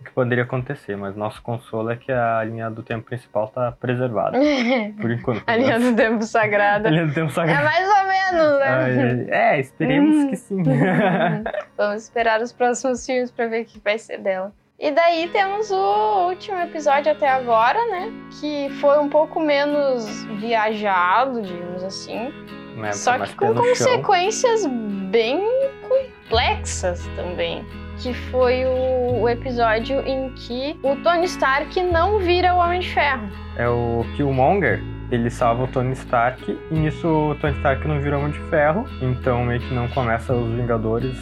o 0.00 0.04
que 0.04 0.10
poderia 0.12 0.44
acontecer, 0.44 0.96
mas 0.96 1.16
nosso 1.16 1.42
consolo 1.42 1.90
é 1.90 1.96
que 1.96 2.10
a 2.12 2.42
linha 2.44 2.70
do 2.70 2.82
tempo 2.82 3.04
principal 3.06 3.48
tá 3.48 3.72
preservada. 3.72 4.38
Por 5.00 5.10
enquanto. 5.10 5.42
A 5.46 5.56
linha 5.56 5.78
do 5.80 5.94
tempo 5.96 6.22
sagrado. 6.22 6.86
A 6.86 6.90
linha 6.90 7.06
do 7.06 7.12
tempo 7.14 7.30
É 7.30 7.34
sagrado. 7.34 7.64
mais 7.64 7.88
ou 7.88 7.94
menos, 8.08 8.11
né? 8.32 9.26
É, 9.28 9.60
esperemos 9.60 10.30
que 10.30 10.36
sim. 10.36 10.56
Uhum. 10.56 11.44
Vamos 11.76 12.02
esperar 12.02 12.40
os 12.40 12.52
próximos 12.52 13.04
filmes 13.04 13.30
pra 13.30 13.46
ver 13.46 13.62
o 13.62 13.64
que 13.64 13.78
vai 13.80 13.98
ser 13.98 14.18
dela. 14.18 14.52
E 14.78 14.90
daí 14.90 15.28
temos 15.28 15.70
o 15.70 16.28
último 16.28 16.58
episódio 16.58 17.12
até 17.12 17.28
agora, 17.28 17.78
né? 17.88 18.12
Que 18.40 18.68
foi 18.80 18.98
um 18.98 19.08
pouco 19.08 19.38
menos 19.38 20.24
viajado, 20.40 21.40
digamos 21.40 21.84
assim. 21.84 22.32
Né, 22.76 22.92
Só 22.92 23.16
que 23.18 23.32
com 23.36 23.54
consequências 23.54 24.66
bem 25.10 25.40
complexas 25.88 27.06
também. 27.14 27.64
Que 27.98 28.12
foi 28.12 28.64
o, 28.64 29.20
o 29.20 29.28
episódio 29.28 30.00
em 30.00 30.30
que 30.30 30.76
o 30.82 30.96
Tony 30.96 31.26
Stark 31.26 31.80
não 31.80 32.18
vira 32.18 32.52
o 32.52 32.58
Homem 32.58 32.80
de 32.80 32.92
Ferro. 32.92 33.30
É 33.56 33.68
o 33.68 34.04
Killmonger. 34.16 34.82
Ele 35.12 35.28
salva 35.28 35.64
o 35.64 35.68
Tony 35.68 35.92
Stark 35.92 36.58
e 36.70 36.74
nisso 36.74 37.06
o 37.06 37.34
Tony 37.34 37.52
Stark 37.56 37.86
não 37.86 38.00
vira 38.00 38.16
Homem 38.18 38.32
de 38.32 38.40
Ferro, 38.48 38.86
então 39.02 39.44
meio 39.44 39.60
que 39.60 39.74
não 39.74 39.86
começa 39.88 40.32
os 40.34 40.50
Vingadores 40.54 41.18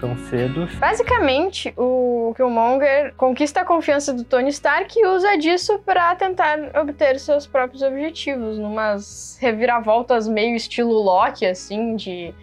tão 0.00 0.16
cedo. 0.16 0.68
Basicamente, 0.80 1.72
o 1.76 2.32
Killmonger 2.36 3.14
conquista 3.16 3.60
a 3.60 3.64
confiança 3.64 4.12
do 4.12 4.24
Tony 4.24 4.48
Stark 4.48 4.98
e 4.98 5.06
usa 5.06 5.38
disso 5.38 5.78
pra 5.86 6.12
tentar 6.16 6.58
obter 6.76 7.20
seus 7.20 7.46
próprios 7.46 7.82
objetivos, 7.82 8.58
numas 8.58 9.38
reviravoltas 9.40 10.26
meio 10.26 10.56
estilo 10.56 10.92
Loki, 11.00 11.46
assim, 11.46 11.94
de 11.94 12.34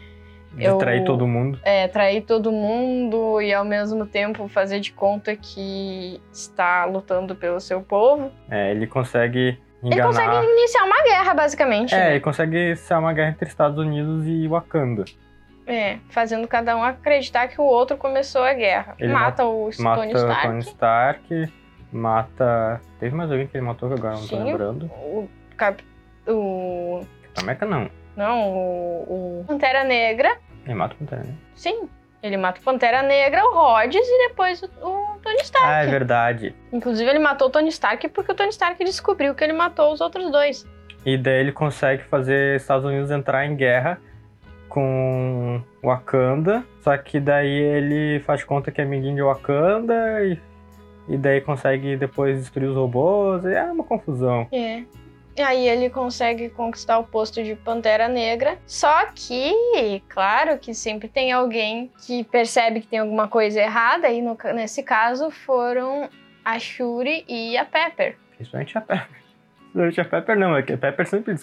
De 0.53 0.63
Eu- 0.65 0.77
trair 0.77 1.03
todo 1.03 1.27
mundo. 1.27 1.59
é, 1.63 1.85
trair 1.89 2.21
todo 2.21 2.49
mundo 2.49 3.41
e 3.41 3.53
ao 3.53 3.65
mesmo 3.65 4.05
tempo 4.05 4.47
fazer 4.47 4.79
de 4.79 4.93
conta 4.93 5.35
que 5.35 6.19
está 6.31 6.85
lutando 6.85 7.35
pelo 7.35 7.59
seu 7.59 7.81
povo. 7.81 8.31
É, 8.49 8.71
ele 8.71 8.87
consegue 8.87 9.57
Ele 9.83 9.95
enganar. 9.95 10.07
consegue 10.07 10.51
iniciar 10.51 10.83
uma 10.83 11.03
guerra, 11.03 11.33
basicamente. 11.33 11.95
É, 11.95 11.97
né? 11.97 12.11
ele 12.11 12.19
consegue 12.19 12.75
ser 12.75 12.93
uma 12.95 13.13
guerra 13.13 13.29
entre 13.31 13.47
Estados 13.47 13.77
Unidos 13.77 14.27
e 14.27 14.47
Wakanda. 14.47 15.05
É, 15.65 15.97
fazendo 16.09 16.47
cada 16.47 16.75
um 16.75 16.83
acreditar 16.83 17.47
que 17.47 17.59
o 17.59 17.63
outro 17.63 17.97
começou 17.97 18.43
a 18.43 18.53
guerra. 18.53 18.95
Ele 18.99 19.11
mata 19.13 19.45
o 19.45 19.69
Mata 19.79 20.01
Tony 20.01 20.13
o 20.13 20.17
Stark. 20.17 20.47
Tony 20.47 20.59
Stark, 20.59 21.53
mata. 21.91 22.81
Teve 22.99 23.15
mais 23.15 23.31
alguém 23.31 23.47
que 23.47 23.57
ele 23.57 23.65
matou 23.65 23.89
que 23.89 23.95
agora 23.95 24.15
não 24.15 24.27
tô 24.27 24.37
Sim. 24.37 24.43
lembrando. 24.43 24.85
O, 24.85 25.29
Cap... 25.57 25.83
o 26.27 27.01
América 27.37 27.65
não. 27.65 27.89
Não, 28.15 28.49
o, 28.49 29.41
o 29.41 29.45
Pantera 29.47 29.83
Negra. 29.83 30.37
Ele 30.65 30.75
mata 30.75 30.93
o 30.93 30.97
Pantera, 30.97 31.23
né? 31.23 31.33
Sim. 31.55 31.89
Ele 32.21 32.37
mata 32.37 32.59
o 32.59 32.63
Pantera 32.63 33.01
Negra, 33.01 33.43
o 33.45 33.53
Rhodes 33.53 34.05
e 34.05 34.27
depois 34.27 34.61
o 34.81 35.10
Tony 35.21 35.41
Stark. 35.41 35.67
Ah, 35.67 35.83
é 35.83 35.87
verdade. 35.87 36.55
Inclusive, 36.71 37.09
ele 37.09 37.19
matou 37.19 37.47
o 37.47 37.51
Tony 37.51 37.69
Stark 37.69 38.07
porque 38.09 38.31
o 38.31 38.35
Tony 38.35 38.49
Stark 38.49 38.83
descobriu 38.83 39.35
que 39.35 39.43
ele 39.43 39.53
matou 39.53 39.93
os 39.93 40.01
outros 40.01 40.31
dois. 40.31 40.65
E 41.05 41.17
daí 41.17 41.39
ele 41.39 41.51
consegue 41.51 42.03
fazer 42.03 42.57
Estados 42.57 42.85
Unidos 42.85 43.09
entrar 43.09 43.45
em 43.45 43.55
guerra 43.55 43.99
com 44.69 45.61
Wakanda. 45.83 46.63
Só 46.81 46.95
que 46.97 47.19
daí 47.19 47.49
ele 47.49 48.19
faz 48.21 48.43
conta 48.43 48.71
que 48.71 48.81
é 48.81 48.83
amiguinho 48.83 49.15
de 49.15 49.21
Wakanda 49.21 50.23
e, 50.23 50.39
e 51.09 51.17
daí 51.17 51.41
consegue 51.41 51.97
depois 51.97 52.37
destruir 52.37 52.69
os 52.69 52.75
robôs. 52.75 53.43
E 53.43 53.53
é 53.53 53.63
uma 53.63 53.83
confusão. 53.83 54.47
É. 54.51 54.83
E 55.35 55.41
aí 55.41 55.67
ele 55.67 55.89
consegue 55.89 56.49
conquistar 56.49 56.99
o 56.99 57.05
posto 57.05 57.41
de 57.43 57.55
Pantera 57.55 58.07
Negra. 58.07 58.59
Só 58.65 59.05
que, 59.15 60.03
claro 60.09 60.57
que 60.57 60.73
sempre 60.73 61.07
tem 61.07 61.31
alguém 61.31 61.89
que 62.05 62.23
percebe 62.25 62.81
que 62.81 62.87
tem 62.87 62.99
alguma 62.99 63.27
coisa 63.27 63.59
errada. 63.59 64.09
E 64.09 64.21
no 64.21 64.37
nesse 64.53 64.83
caso 64.83 65.31
foram 65.31 66.09
a 66.43 66.59
Shuri 66.59 67.23
e 67.27 67.57
a 67.57 67.63
Pepper. 67.63 68.17
Principalmente 68.35 68.77
a 68.77 68.81
Pepper. 68.81 69.20
Principalmente 69.73 70.01
a 70.01 70.05
Pepper 70.05 70.37
não, 70.37 70.55
é 70.55 70.61
que 70.61 70.73
a 70.73 70.77
Pepper 70.77 71.07
sempre 71.07 71.35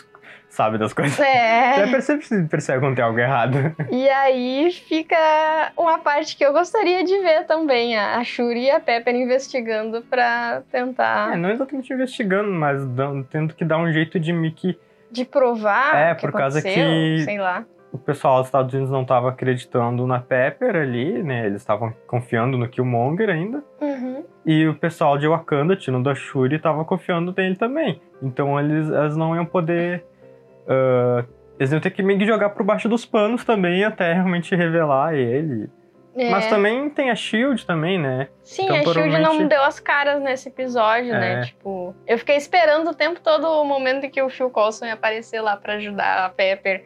sabe 0.51 0.77
das 0.79 0.93
coisas. 0.93 1.19
É. 1.19 1.83
Pepper 1.85 2.03
sempre 2.03 2.45
percebe 2.45 2.81
quando 2.81 2.95
tem 2.97 3.05
algo 3.05 3.19
errado. 3.19 3.75
E 3.91 4.09
aí 4.09 4.71
fica 4.71 5.73
uma 5.77 5.99
parte 5.99 6.37
que 6.37 6.45
eu 6.45 6.53
gostaria 6.53 7.03
de 7.05 7.19
ver 7.21 7.45
também, 7.47 7.97
a 7.97 8.17
a 8.19 8.25
Shuri 8.25 8.65
e 8.65 8.71
a 8.71 8.81
Pepper 8.81 9.15
investigando 9.15 10.03
pra 10.03 10.63
tentar 10.71 11.33
É, 11.35 11.37
não 11.37 11.51
exatamente 11.51 11.93
investigando, 11.93 12.51
mas 12.51 12.85
dando- 12.89 13.25
tendo 13.25 13.55
que 13.55 13.65
dar 13.65 13.79
um 13.79 13.91
jeito 13.93 14.19
de 14.21 14.33
que 14.53 14.79
de 15.11 15.25
provar 15.25 15.97
É, 15.97 16.15
por 16.15 16.31
causa 16.33 16.61
que- 16.61 17.23
sei 17.25 17.39
lá. 17.39 17.65
O 17.93 17.99
pessoal 17.99 18.39
dos 18.39 18.47
Estados 18.49 18.73
Unidos 18.75 18.91
não 18.91 19.03
estava 19.03 19.31
acreditando 19.31 20.07
na 20.07 20.21
Pepper 20.21 20.77
ali, 20.77 21.23
né? 21.23 21.47
Eles 21.47 21.63
estavam 21.63 21.93
confiando 22.07 22.59
no 22.59 22.69
Killmonger 22.69 23.31
ainda. 23.31 23.63
Uhum. 23.81 24.25
E 24.45 24.67
o 24.67 24.75
pessoal 24.75 25.17
de 25.17 25.27
Wakanda, 25.27 25.75
tirando 25.77 26.09
a 26.11 26.15
Shuri, 26.15 26.57
estava 26.57 26.85
confiando 26.85 27.35
nele 27.37 27.57
também. 27.57 28.01
Então 28.23 28.59
eles, 28.61 28.89
eles 28.89 29.17
não 29.17 29.35
iam 29.35 29.47
poder. 29.47 30.05
ah, 30.69 31.25
eles 31.59 31.73
iam 31.73 31.81
ter 31.81 31.91
que 31.91 32.03
meio 32.03 32.19
que 32.19 32.27
jogar 32.27 32.51
por 32.51 32.65
baixo 32.65 32.89
dos 32.89 33.05
panos 33.05 33.45
também 33.45 33.85
até 33.85 34.13
realmente 34.13 34.55
revelar 34.55 35.15
ele. 35.15 35.69
É. 36.17 36.31
Mas 36.31 36.47
também 36.49 36.91
tem 36.91 37.11
a 37.11 37.15
Shield 37.15 37.65
também, 37.65 37.99
né? 37.99 38.29
Sim, 38.43 38.65
então, 38.65 38.77
a 38.77 38.81
Shield 38.81 38.99
não 38.99 39.13
provavelmente- 39.13 39.49
deu 39.49 39.63
as 39.63 39.79
caras 39.79 40.21
nesse 40.21 40.49
episódio, 40.49 41.13
né? 41.13 41.41
É. 41.41 41.41
Tipo, 41.43 41.95
eu 42.07 42.19
fiquei 42.19 42.37
esperando 42.37 42.91
o 42.91 42.95
tempo 42.95 43.21
todo 43.21 43.45
o 43.47 43.65
momento 43.65 44.05
em 44.05 44.11
que 44.11 44.21
o 44.21 44.29
Phil 44.29 44.51
Coulson 44.51 44.87
ia 44.87 44.95
aparecer 44.95 45.41
lá 45.41 45.57
pra 45.57 45.75
ajudar 45.75 46.25
a 46.27 46.29
Pepper, 46.29 46.85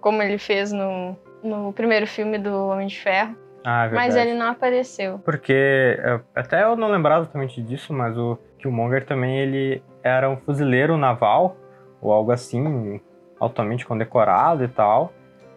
como 0.00 0.22
ele 0.22 0.38
fez 0.38 0.72
no, 0.72 1.16
no 1.42 1.72
primeiro 1.72 2.06
filme 2.06 2.38
do 2.38 2.68
Homem 2.68 2.86
de 2.86 2.98
Ferro. 2.98 3.36
Ah, 3.64 3.86
é. 3.86 3.90
Mas 3.90 4.16
ele 4.16 4.34
não 4.34 4.46
apareceu. 4.46 5.18
Porque 5.18 5.52
é, 5.98 6.20
até 6.34 6.62
eu 6.64 6.76
não 6.76 6.88
lembrava 6.88 7.22
exatamente 7.22 7.62
disso, 7.62 7.92
mas 7.92 8.16
o 8.16 8.38
Killmonger 8.58 9.04
também 9.04 9.38
ele 9.38 9.82
era 10.02 10.28
um 10.28 10.36
fuzileiro 10.36 10.96
naval 10.96 11.56
ou 12.00 12.12
algo 12.12 12.32
assim, 12.32 13.00
altamente 13.38 13.84
condecorado 13.84 14.64
e 14.64 14.68
tal. 14.68 15.12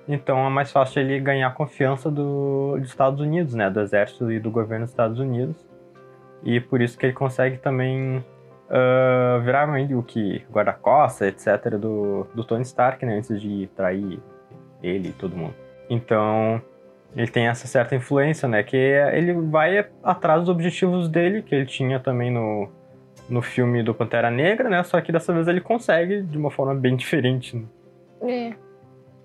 Então 0.07 0.45
é 0.45 0.49
mais 0.49 0.71
fácil 0.71 1.01
ele 1.01 1.19
ganhar 1.19 1.47
a 1.47 1.51
confiança 1.51 2.11
do, 2.11 2.77
dos 2.77 2.89
Estados 2.89 3.21
Unidos, 3.21 3.53
né, 3.53 3.69
do 3.69 3.79
exército 3.79 4.29
e 4.29 4.39
do 4.39 4.51
governo 4.51 4.83
dos 4.83 4.91
Estados 4.91 5.19
Unidos. 5.19 5.65
E 6.43 6.59
por 6.59 6.81
isso 6.81 6.97
que 6.97 7.05
ele 7.05 7.13
consegue 7.13 7.57
também 7.57 8.23
ah, 8.69 9.39
virar 9.43 9.67
meio 9.67 10.01
que 10.03 10.43
guarda-costas, 10.51 11.27
etc, 11.27 11.77
do, 11.77 12.27
do 12.33 12.43
Tony 12.43 12.63
Stark, 12.63 13.05
né, 13.05 13.17
antes 13.17 13.39
de 13.39 13.67
trair 13.75 14.19
ele 14.83 15.09
e 15.09 15.13
todo 15.13 15.35
mundo. 15.35 15.55
Então 15.89 16.61
ele 17.15 17.27
tem 17.27 17.47
essa 17.47 17.67
certa 17.67 17.95
influência, 17.95 18.47
né? 18.47 18.61
Que 18.63 18.75
ele 18.77 19.33
vai 19.33 19.85
atrás 20.03 20.41
dos 20.41 20.49
objetivos 20.49 21.07
dele, 21.07 21.41
que 21.41 21.53
ele 21.55 21.65
tinha 21.65 21.99
também 21.99 22.31
no, 22.31 22.67
no 23.29 23.41
filme 23.41 23.81
do 23.83 23.93
Pantera 23.93 24.29
Negra, 24.31 24.69
né? 24.69 24.83
Só 24.83 24.99
que 24.99 25.11
dessa 25.11 25.31
vez 25.33 25.47
ele 25.47 25.61
consegue 25.61 26.21
de 26.23 26.37
uma 26.37 26.49
forma 26.51 26.73
bem 26.75 26.95
diferente 26.97 27.63
É. 28.21 28.53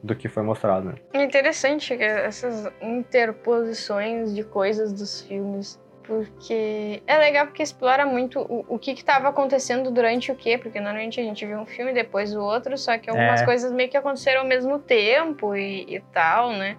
do 0.03 0.15
que 0.15 0.29
foi 0.29 0.43
mostrado, 0.43 0.87
né? 0.91 0.95
É 1.15 1.23
interessante 1.25 1.97
que 1.97 2.05
essas 2.05 2.71
interposições 2.83 4.35
de 4.35 4.45
coisas 4.45 4.93
dos 4.93 5.23
filmes. 5.23 5.81
Porque 6.09 7.03
é 7.07 7.19
legal 7.19 7.45
porque 7.47 7.63
explora 7.63 8.07
muito 8.07 8.41
o, 8.41 8.65
o 8.67 8.79
que 8.79 8.93
estava 8.93 9.29
acontecendo 9.29 9.91
durante 9.91 10.33
o 10.33 10.35
quê, 10.35 10.57
porque 10.57 10.81
normalmente 10.81 11.21
a 11.21 11.23
gente 11.23 11.45
vê 11.45 11.55
um 11.55 11.67
filme 11.67 11.93
depois 11.93 12.35
o 12.35 12.41
outro, 12.41 12.79
só 12.79 12.97
que 12.97 13.11
algumas 13.11 13.43
É. 13.43 13.45
coisas 13.45 13.71
meio 13.71 13.91
que 13.91 13.97
aconteceram 13.97 14.41
ao 14.41 14.47
mesmo 14.47 14.79
tempo 14.79 15.55
e, 15.55 15.83
e 15.97 16.01
tal, 16.15 16.51
né? 16.53 16.79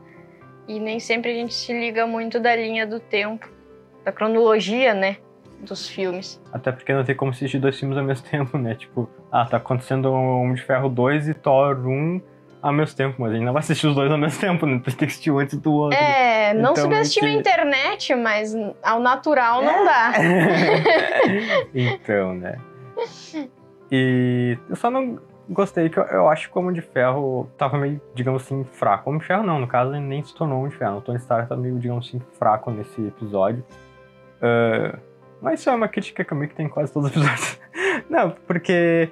E 0.68 0.80
nem 0.80 1.00
sempre 1.00 1.30
a 1.30 1.34
gente 1.36 1.54
se 1.54 1.72
liga 1.72 2.08
muito 2.08 2.40
da 2.40 2.56
linha 2.56 2.88
do 2.88 3.00
tempo, 3.00 3.48
da 4.04 4.12
cronologia, 4.12 4.96
né? 4.96 5.18
Dos 5.60 5.88
filmes. 5.88 6.42
Até 6.52 6.72
porque 6.72 6.92
não 6.92 7.04
tem 7.04 7.16
como 7.16 7.30
assistir 7.30 7.60
dois 7.60 7.80
filmes 7.80 8.00
ao 8.00 8.04
mesmo 8.04 8.26
tempo, 8.32 8.58
né? 8.58 8.74
Tipo, 8.74 9.08
ah, 9.32 9.46
tá 9.46 9.58
acontecendo 9.58 10.12
Homem 10.12 10.56
de 10.56 10.64
Ferro 10.64 10.90
2 10.90 11.30
e 11.30 11.36
Thor 11.36 11.78
1 11.88 12.20
ao 12.62 12.74
mesmo 12.74 12.96
tempo, 12.96 13.16
mas 13.20 13.32
a 13.32 13.36
gente 13.36 13.46
não 13.46 13.54
vai 13.54 13.62
assistir 13.62 13.88
os 13.88 13.96
dois 13.96 14.12
ao 14.12 14.18
mesmo 14.18 14.40
tempo, 14.40 14.66
né? 14.66 14.82
Tem 14.84 14.94
que 14.94 15.06
assistir 15.06 15.32
um 15.32 15.40
antes 15.40 15.58
do 15.58 15.72
outro. 15.72 15.98
É, 15.98 16.54
não 16.54 16.72
Então, 16.72 16.84
subestime 16.84 17.28
a 17.28 17.34
internet, 17.34 18.16
mas 18.16 18.56
ao 18.84 19.00
natural 19.00 19.62
não 19.62 19.86
dá. 19.86 20.14
então, 21.74 22.34
né? 22.34 22.58
E 23.92 24.58
eu 24.70 24.76
só 24.76 24.92
não, 24.92 25.20
gostei, 25.50 25.90
que 25.90 25.98
eu, 25.98 26.04
eu 26.04 26.30
acho 26.30 26.50
que 26.50 26.58
o 26.58 26.62
Homem 26.62 26.74
de 26.74 26.82
Ferro 26.82 27.50
tava 27.58 27.78
meio, 27.78 28.00
digamos 28.14 28.44
assim, 28.44 28.64
fraco. 28.64 29.10
Homem 29.10 29.20
de 29.20 29.28
Ferro 29.28 29.44
não, 29.44 29.60
no 29.60 29.68
caso 29.68 29.92
ele 29.92 30.02
nem 30.02 30.24
se 30.24 30.34
tornou 30.36 30.60
Homem 30.60 30.72
de 30.72 30.78
Ferro. 30.78 30.98
O 30.98 31.02
Tony 31.02 31.18
Stark 31.18 31.50
tá 31.50 31.56
meio, 31.56 31.80
digamos 31.80 32.08
assim, 32.08 32.22
fraco 32.38 32.70
nesse 32.72 33.02
episódio. 33.08 33.66
Uh, 34.38 34.98
mas 35.42 35.60
isso 35.60 35.70
é 35.70 35.74
uma 35.74 35.88
crítica 35.88 36.24
que 36.24 36.34
meio 36.34 36.50
que 36.50 36.56
tem 36.56 36.68
em 36.68 36.70
quase 36.70 36.94
todos 36.94 37.10
os 37.10 37.16
episódios. 37.16 37.60
não, 38.10 38.32
porque 38.46 39.10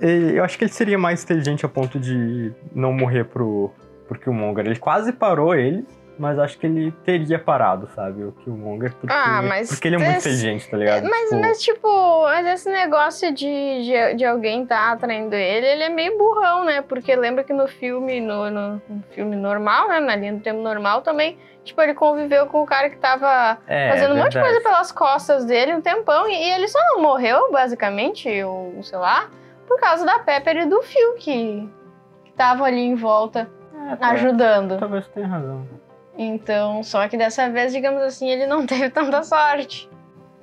eu 0.00 0.42
acho 0.44 0.58
que 0.58 0.64
ele 0.64 0.72
seria 0.72 0.98
mais 0.98 1.22
inteligente 1.22 1.64
a 1.64 1.68
ponto 1.68 1.98
de 1.98 2.52
não 2.74 2.92
morrer 2.92 3.24
pro, 3.24 3.70
pro 4.08 4.18
Killmonger. 4.18 4.66
Ele 4.66 4.78
quase 4.78 5.12
parou 5.12 5.54
ele, 5.54 5.86
mas 6.18 6.38
acho 6.38 6.58
que 6.58 6.66
ele 6.66 6.92
teria 7.04 7.38
parado, 7.38 7.88
sabe? 7.94 8.22
O 8.24 8.32
Killmonger, 8.32 8.92
porque, 8.94 9.14
Ah, 9.14 9.40
mas 9.42 9.68
porque 9.68 9.88
ele 9.88 9.96
é 9.96 9.98
muito 9.98 10.16
esse- 10.18 10.28
inteligente, 10.28 10.68
tá 10.70 10.76
ligado? 10.76 11.08
Mas, 11.08 11.22
Tipo, 11.28 11.40
mas, 11.40 11.62
tipo, 11.62 12.22
mas 12.24 12.46
esse 12.46 12.70
negócio 12.70 13.32
de, 13.32 13.44
de, 13.84 14.14
de 14.16 14.24
alguém 14.24 14.66
tá 14.66 14.92
atraindo 14.92 15.34
ele, 15.34 15.66
ele 15.66 15.82
é 15.84 15.88
meio 15.88 16.16
burrão, 16.18 16.64
né? 16.64 16.82
Porque 16.82 17.14
lembra 17.16 17.44
que 17.44 17.52
no 17.52 17.66
filme, 17.68 18.20
no, 18.20 18.50
no- 18.50 18.82
no 18.88 19.02
filme 19.12 19.36
normal, 19.36 19.88
né? 19.88 20.00
Na 20.00 20.16
linha 20.16 20.32
do 20.34 20.40
tempo 20.40 20.60
normal 20.60 21.02
também, 21.02 21.38
tipo, 21.64 21.80
ele 21.80 21.94
conviveu 21.94 22.46
com 22.46 22.62
o 22.62 22.66
cara 22.66 22.90
que 22.90 22.96
tava 22.98 23.56
é, 23.68 23.88
fazendo 23.90 24.14
um 24.14 24.18
monte 24.18 24.32
de 24.32 24.40
coisa 24.40 24.60
pelas 24.60 24.90
costas 24.92 25.44
dele 25.44 25.74
um 25.74 25.80
tempão. 25.80 26.28
E, 26.28 26.32
e 26.34 26.50
ele 26.54 26.66
só 26.68 26.78
não 26.88 27.00
morreu, 27.00 27.50
basicamente, 27.52 28.28
ou 28.42 28.82
sei 28.82 28.98
lá, 28.98 29.30
por 29.66 29.78
causa 29.80 30.04
da 30.04 30.18
Pepper 30.20 30.56
e 30.58 30.66
do 30.66 30.82
Phil, 30.82 31.14
que 31.14 31.68
estavam 32.28 32.64
ali 32.64 32.80
em 32.80 32.94
volta 32.94 33.50
É, 33.90 33.96
tá- 33.96 34.10
ajudando. 34.10 34.78
Talvez 34.78 35.06
tenha 35.08 35.26
razão. 35.26 35.66
Então, 36.16 36.82
só 36.82 37.08
que 37.08 37.16
dessa 37.16 37.48
vez, 37.50 37.72
digamos 37.72 38.02
assim, 38.02 38.28
ele 38.28 38.46
não 38.46 38.64
teve 38.66 38.90
tanta 38.90 39.22
sorte. 39.22 39.88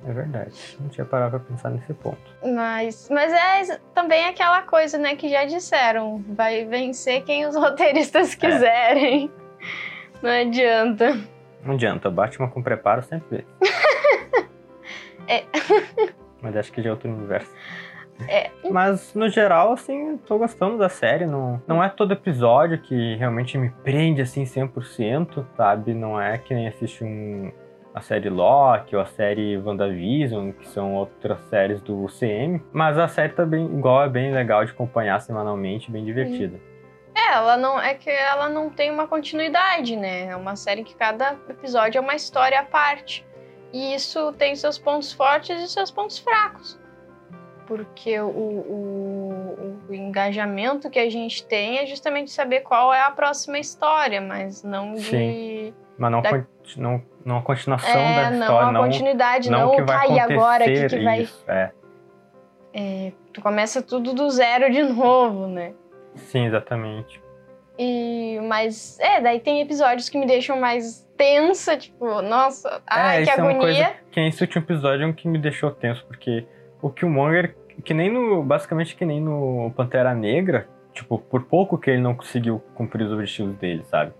É 0.06 0.12
verdade. 0.12 0.54
Não 0.80 0.88
tinha 0.88 1.04
parado 1.04 1.30
pra 1.38 1.40
pensar 1.40 1.68
nesse 1.70 1.92
ponto. 1.92 2.18
Mas, 2.42 3.08
mas 3.10 3.30
é 3.32 3.78
também 3.94 4.24
aquela 4.26 4.62
coisa, 4.62 4.96
né, 4.96 5.14
que 5.14 5.28
já 5.28 5.44
disseram. 5.44 6.24
Vai 6.28 6.64
vencer 6.64 7.22
quem 7.24 7.46
os 7.46 7.54
roteiristas 7.56 8.34
quiserem. 8.34 9.30
Não 10.22 10.30
adianta. 10.30 11.18
Não 11.62 11.74
adianta, 11.74 12.10
Batman 12.10 12.48
com 12.48 12.62
preparo 12.62 13.02
sempre 13.02 13.38
vê. 13.38 13.44
É. 15.28 15.44
Mas 16.42 16.56
acho 16.56 16.72
que 16.72 16.82
já 16.82 16.88
é 16.88 16.92
outro 16.92 17.08
universo. 17.08 17.52
É. 18.28 18.50
Mas, 18.70 19.14
no 19.14 19.28
geral, 19.28 19.72
assim, 19.72 20.16
tô 20.26 20.38
gostando 20.38 20.78
da 20.78 20.88
série. 20.88 21.26
Não, 21.26 21.60
não 21.66 21.82
é 21.82 21.88
todo 21.88 22.12
episódio 22.12 22.78
que 22.78 23.16
realmente 23.16 23.58
me 23.58 23.70
prende, 23.70 24.22
assim, 24.22 24.44
100%, 24.44 25.44
sabe? 25.56 25.94
Não 25.94 26.20
é 26.20 26.38
que 26.38 26.54
nem 26.54 26.68
assistir 26.68 27.04
um, 27.04 27.50
a 27.94 28.00
série 28.00 28.28
Loki 28.28 28.94
ou 28.94 29.02
a 29.02 29.06
série 29.06 29.58
WandaVision, 29.58 30.52
que 30.52 30.68
são 30.68 30.94
outras 30.94 31.40
séries 31.48 31.80
do 31.80 32.04
UCM. 32.04 32.62
Mas 32.72 32.96
a 32.98 33.08
série 33.08 33.32
também, 33.32 33.64
igual, 33.66 34.04
é 34.04 34.08
bem 34.08 34.32
legal 34.32 34.64
de 34.64 34.72
acompanhar 34.72 35.20
semanalmente, 35.20 35.90
bem 35.90 36.04
divertida. 36.04 36.58
É, 37.14 37.34
ela 37.34 37.56
não 37.56 37.80
é 37.80 37.94
que 37.94 38.08
ela 38.08 38.48
não 38.48 38.70
tem 38.70 38.90
uma 38.90 39.06
continuidade, 39.06 39.96
né? 39.96 40.26
É 40.26 40.36
uma 40.36 40.56
série 40.56 40.84
que 40.84 40.94
cada 40.94 41.36
episódio 41.48 41.98
é 41.98 42.00
uma 42.00 42.14
história 42.14 42.60
à 42.60 42.64
parte. 42.64 43.26
E 43.72 43.94
isso 43.94 44.32
tem 44.32 44.54
seus 44.56 44.78
pontos 44.78 45.12
fortes 45.12 45.60
e 45.60 45.68
seus 45.68 45.90
pontos 45.90 46.18
fracos. 46.18 46.79
Porque 47.70 48.18
o, 48.20 48.26
o, 48.28 49.78
o 49.88 49.94
engajamento 49.94 50.90
que 50.90 50.98
a 50.98 51.08
gente 51.08 51.46
tem 51.46 51.78
é 51.78 51.86
justamente 51.86 52.32
saber 52.32 52.62
qual 52.62 52.92
é 52.92 53.00
a 53.00 53.12
próxima 53.12 53.60
história, 53.60 54.20
mas 54.20 54.64
não 54.64 54.94
de. 54.94 55.02
Sim. 55.02 55.74
Mas 55.96 56.10
não, 56.10 56.20
Da- 56.20 56.30
con- 56.30 56.44
não, 56.76 57.02
não 57.24 57.36
a 57.38 57.42
continuação 57.42 57.88
É, 58.00 58.22
da 58.24 58.30
não 58.32 58.40
história, 58.40 58.68
a 58.68 58.72
não, 58.72 58.82
continuidade, 58.82 59.50
não 59.50 59.58
não, 59.60 59.68
o 59.68 59.76
que 59.76 59.82
vai 59.82 59.96
tá, 59.96 60.02
acontecer. 60.14 60.32
agora, 60.32 60.64
o 60.64 60.66
que, 60.66 60.86
que 60.88 61.04
vai. 61.04 61.20
isso, 61.20 61.44
é. 61.46 61.70
Tu 63.32 63.40
começa 63.40 63.80
tudo 63.82 64.12
do 64.12 64.28
zero 64.30 64.68
de 64.72 64.82
novo, 64.92 65.46
né? 65.46 65.72
Sim, 66.16 66.46
exatamente. 66.46 67.22
E, 67.78 68.40
mas, 68.48 68.98
é, 68.98 69.20
daí 69.20 69.38
tem 69.38 69.60
episódios 69.60 70.08
que 70.08 70.18
me 70.18 70.26
deixam 70.26 70.58
mais 70.58 71.08
tensa, 71.16 71.76
tipo, 71.76 72.20
nossa, 72.20 72.82
ai, 72.86 73.18
que 73.18 73.30
isso 73.30 73.40
é 73.40 73.42
uma 73.42 73.50
agonia. 73.52 73.84
coisa 73.84 73.94
que 74.10 74.20
esse 74.20 74.42
último 74.42 74.64
episódio 74.64 75.04
é 75.04 75.06
um 75.06 75.12
que 75.12 75.28
me 75.28 75.38
deixou 75.38 75.70
tenso, 75.70 76.04
porque 76.06 76.46
o 76.82 76.90
Killmonger, 76.90 77.54
que 77.84 77.94
nem 77.94 78.10
no. 78.12 78.42
Basicamente 78.42 78.94
que 78.96 79.04
nem 79.04 79.20
no 79.20 79.72
Pantera 79.76 80.14
Negra, 80.14 80.66
tipo, 80.92 81.18
por 81.18 81.42
pouco 81.44 81.78
que 81.78 81.90
ele 81.90 82.00
não 82.02 82.14
conseguiu 82.14 82.62
cumprir 82.74 83.04
os 83.06 83.12
objetivos 83.12 83.54
dele, 83.56 83.82
sabe? 83.84 84.12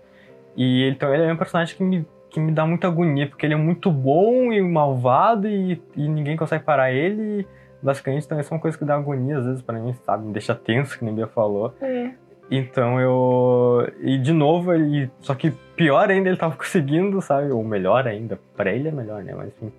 E 0.55 0.83
ele- 0.83 0.95
então 0.95 1.13
ele 1.13 1.23
é 1.23 1.31
um 1.33 1.37
personagem 1.37 1.75
que 1.75 1.83
me, 1.83 2.05
que 2.29 2.39
me 2.39 2.51
dá 2.51 2.65
muita 2.65 2.87
agonia, 2.87 3.27
porque 3.27 3.45
ele 3.45 3.53
é 3.53 3.57
muito 3.57 3.91
bom 3.91 4.51
e 4.51 4.61
malvado 4.61 5.47
e, 5.47 5.81
e 5.95 6.07
ninguém 6.07 6.35
consegue 6.37 6.63
parar 6.63 6.91
ele. 6.91 7.47
Basicamente, 7.83 8.25
então 8.25 8.39
isso 8.39 8.53
é 8.53 8.55
uma 8.55 8.61
coisa 8.61 8.77
que 8.77 8.85
dá 8.85 8.95
agonia 8.95 9.37
às 9.39 9.45
vezes 9.45 9.61
pra 9.61 9.79
mim, 9.79 9.93
sabe? 10.05 10.25
Me 10.27 10.33
deixa 10.33 10.53
tenso, 10.53 10.97
que 10.99 11.03
nem 11.05 11.15
Bia 11.15 11.25
falou. 11.27 11.73
É. 11.81 12.11
Então 12.49 12.99
eu. 12.99 13.87
E 14.01 14.17
de 14.17 14.33
novo, 14.33 14.73
ele. 14.73 15.09
Só 15.21 15.33
que 15.33 15.51
pior 15.75 16.09
ainda, 16.11 16.27
ele 16.29 16.37
tava 16.37 16.55
conseguindo, 16.57 17.21
sabe? 17.21 17.49
Ou 17.51 17.63
melhor 17.63 18.05
ainda. 18.07 18.37
Pra 18.55 18.71
ele 18.71 18.89
é 18.89 18.91
melhor, 18.91 19.23
né? 19.23 19.33
Mas 19.33 19.47
enfim. 19.47 19.71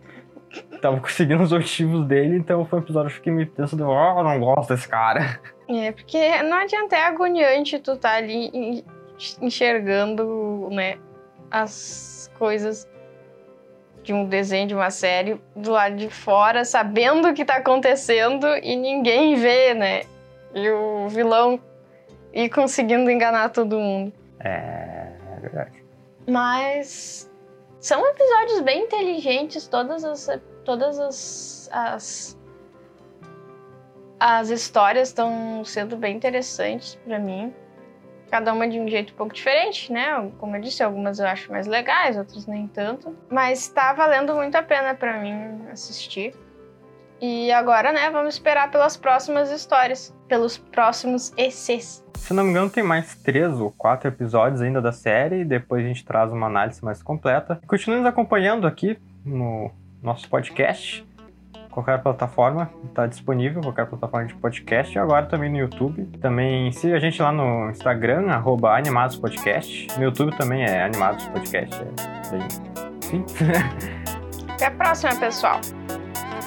Tava 0.80 1.00
conseguindo 1.00 1.42
os 1.42 1.52
objetivos 1.52 2.06
dele, 2.06 2.36
então 2.36 2.64
foi 2.66 2.78
um 2.80 2.82
episódio 2.82 3.08
que 3.10 3.16
fiquei 3.16 3.32
me 3.32 3.46
tenso 3.46 3.76
de. 3.76 3.82
Oh, 3.82 4.18
eu 4.18 4.24
não 4.24 4.38
gosto 4.40 4.74
desse 4.74 4.88
cara. 4.88 5.40
É, 5.68 5.92
porque 5.92 6.42
não 6.42 6.56
adianta, 6.58 6.96
é 6.96 7.04
agoniante 7.04 7.78
tu 7.78 7.96
tá 7.96 8.16
ali 8.16 8.50
en- 8.52 8.84
enxergando, 9.40 10.68
né, 10.70 10.98
as 11.50 12.30
coisas 12.38 12.88
de 14.02 14.12
um 14.12 14.26
desenho, 14.26 14.66
de 14.66 14.74
uma 14.74 14.90
série, 14.90 15.40
do 15.54 15.70
lado 15.70 15.94
de 15.96 16.10
fora, 16.10 16.64
sabendo 16.64 17.28
o 17.28 17.34
que 17.34 17.44
tá 17.44 17.56
acontecendo 17.56 18.46
e 18.62 18.74
ninguém 18.76 19.36
vê, 19.36 19.72
né? 19.74 20.02
E 20.54 20.68
o 20.68 21.08
vilão 21.08 21.60
ir 22.34 22.48
conseguindo 22.50 23.08
enganar 23.10 23.50
todo 23.50 23.78
mundo. 23.78 24.12
É. 24.40 25.06
É 25.36 25.40
verdade. 25.40 25.84
Mas 26.28 27.30
são 27.82 28.06
episódios 28.06 28.60
bem 28.60 28.84
inteligentes, 28.84 29.66
todas 29.66 30.04
as 30.04 30.40
todas 30.64 31.00
as 31.00 31.68
as, 31.72 32.38
as 34.20 34.50
histórias 34.50 35.08
estão 35.08 35.64
sendo 35.64 35.96
bem 35.96 36.16
interessantes 36.16 36.94
pra 37.04 37.18
mim. 37.18 37.52
Cada 38.30 38.52
uma 38.52 38.68
de 38.68 38.78
um 38.78 38.88
jeito 38.88 39.12
um 39.12 39.16
pouco 39.16 39.34
diferente, 39.34 39.92
né? 39.92 40.30
Como 40.38 40.56
eu 40.56 40.60
disse, 40.60 40.82
algumas 40.82 41.18
eu 41.18 41.26
acho 41.26 41.50
mais 41.50 41.66
legais, 41.66 42.16
outras 42.16 42.46
nem 42.46 42.68
tanto. 42.68 43.14
Mas 43.28 43.68
tá 43.68 43.92
valendo 43.92 44.32
muito 44.34 44.54
a 44.54 44.62
pena 44.62 44.94
pra 44.94 45.18
mim 45.18 45.66
assistir. 45.70 46.34
E 47.22 47.52
agora, 47.52 47.92
né, 47.92 48.11
vamos 48.11 48.35
esperar 48.35 48.68
pelas 48.68 48.96
próximas 48.96 49.48
histórias, 49.48 50.12
pelos 50.26 50.58
próximos 50.58 51.32
ECs. 51.37 52.04
Se 52.16 52.35
não 52.35 52.42
me 52.42 52.50
engano, 52.50 52.68
tem 52.68 52.82
mais 52.82 53.14
três 53.14 53.61
ou 53.61 53.70
quatro 53.70 54.08
episódios 54.08 54.61
ainda 54.61 54.82
da 54.82 54.90
série. 54.90 55.42
E 55.42 55.44
depois 55.44 55.85
a 55.85 55.87
gente 55.88 56.04
traz 56.04 56.32
uma 56.32 56.48
análise 56.48 56.85
mais 56.85 57.00
completa. 57.00 57.61
Continue 57.64 57.98
nos 57.98 58.06
acompanhando 58.06 58.66
aqui 58.66 58.98
no 59.24 59.70
nosso 60.02 60.28
podcast. 60.28 61.06
Qualquer 61.70 62.02
plataforma 62.02 62.68
está 62.87 63.06
disponível, 63.06 63.62
qualquer 63.62 63.87
plataforma 63.87 64.26
de 64.26 64.35
podcast. 64.35 64.92
E 64.92 64.98
agora 64.98 65.24
também 65.26 65.48
no 65.48 65.58
YouTube. 65.58 66.04
Também 66.20 66.72
siga 66.72 66.96
a 66.96 67.00
gente 67.00 67.22
lá 67.22 67.30
no 67.30 67.70
Instagram, 67.70 68.32
arroba 68.32 68.76
Animados 68.76 69.16
Podcast. 69.16 69.87
No 69.96 70.02
YouTube 70.02 70.37
também 70.37 70.64
é 70.64 70.82
Animados 70.82 71.24
Podcast. 71.28 71.80
É 71.80 72.30
bem 72.30 72.50
simples. 73.00 73.37
Até 74.54 74.66
a 74.66 74.70
próxima, 74.72 75.14
pessoal! 75.14 75.61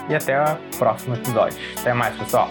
E 0.09 0.15
até 0.15 0.41
o 0.43 0.77
próximo 0.77 1.15
episódio. 1.15 1.57
Até 1.79 1.93
mais, 1.93 2.15
pessoal. 2.17 2.49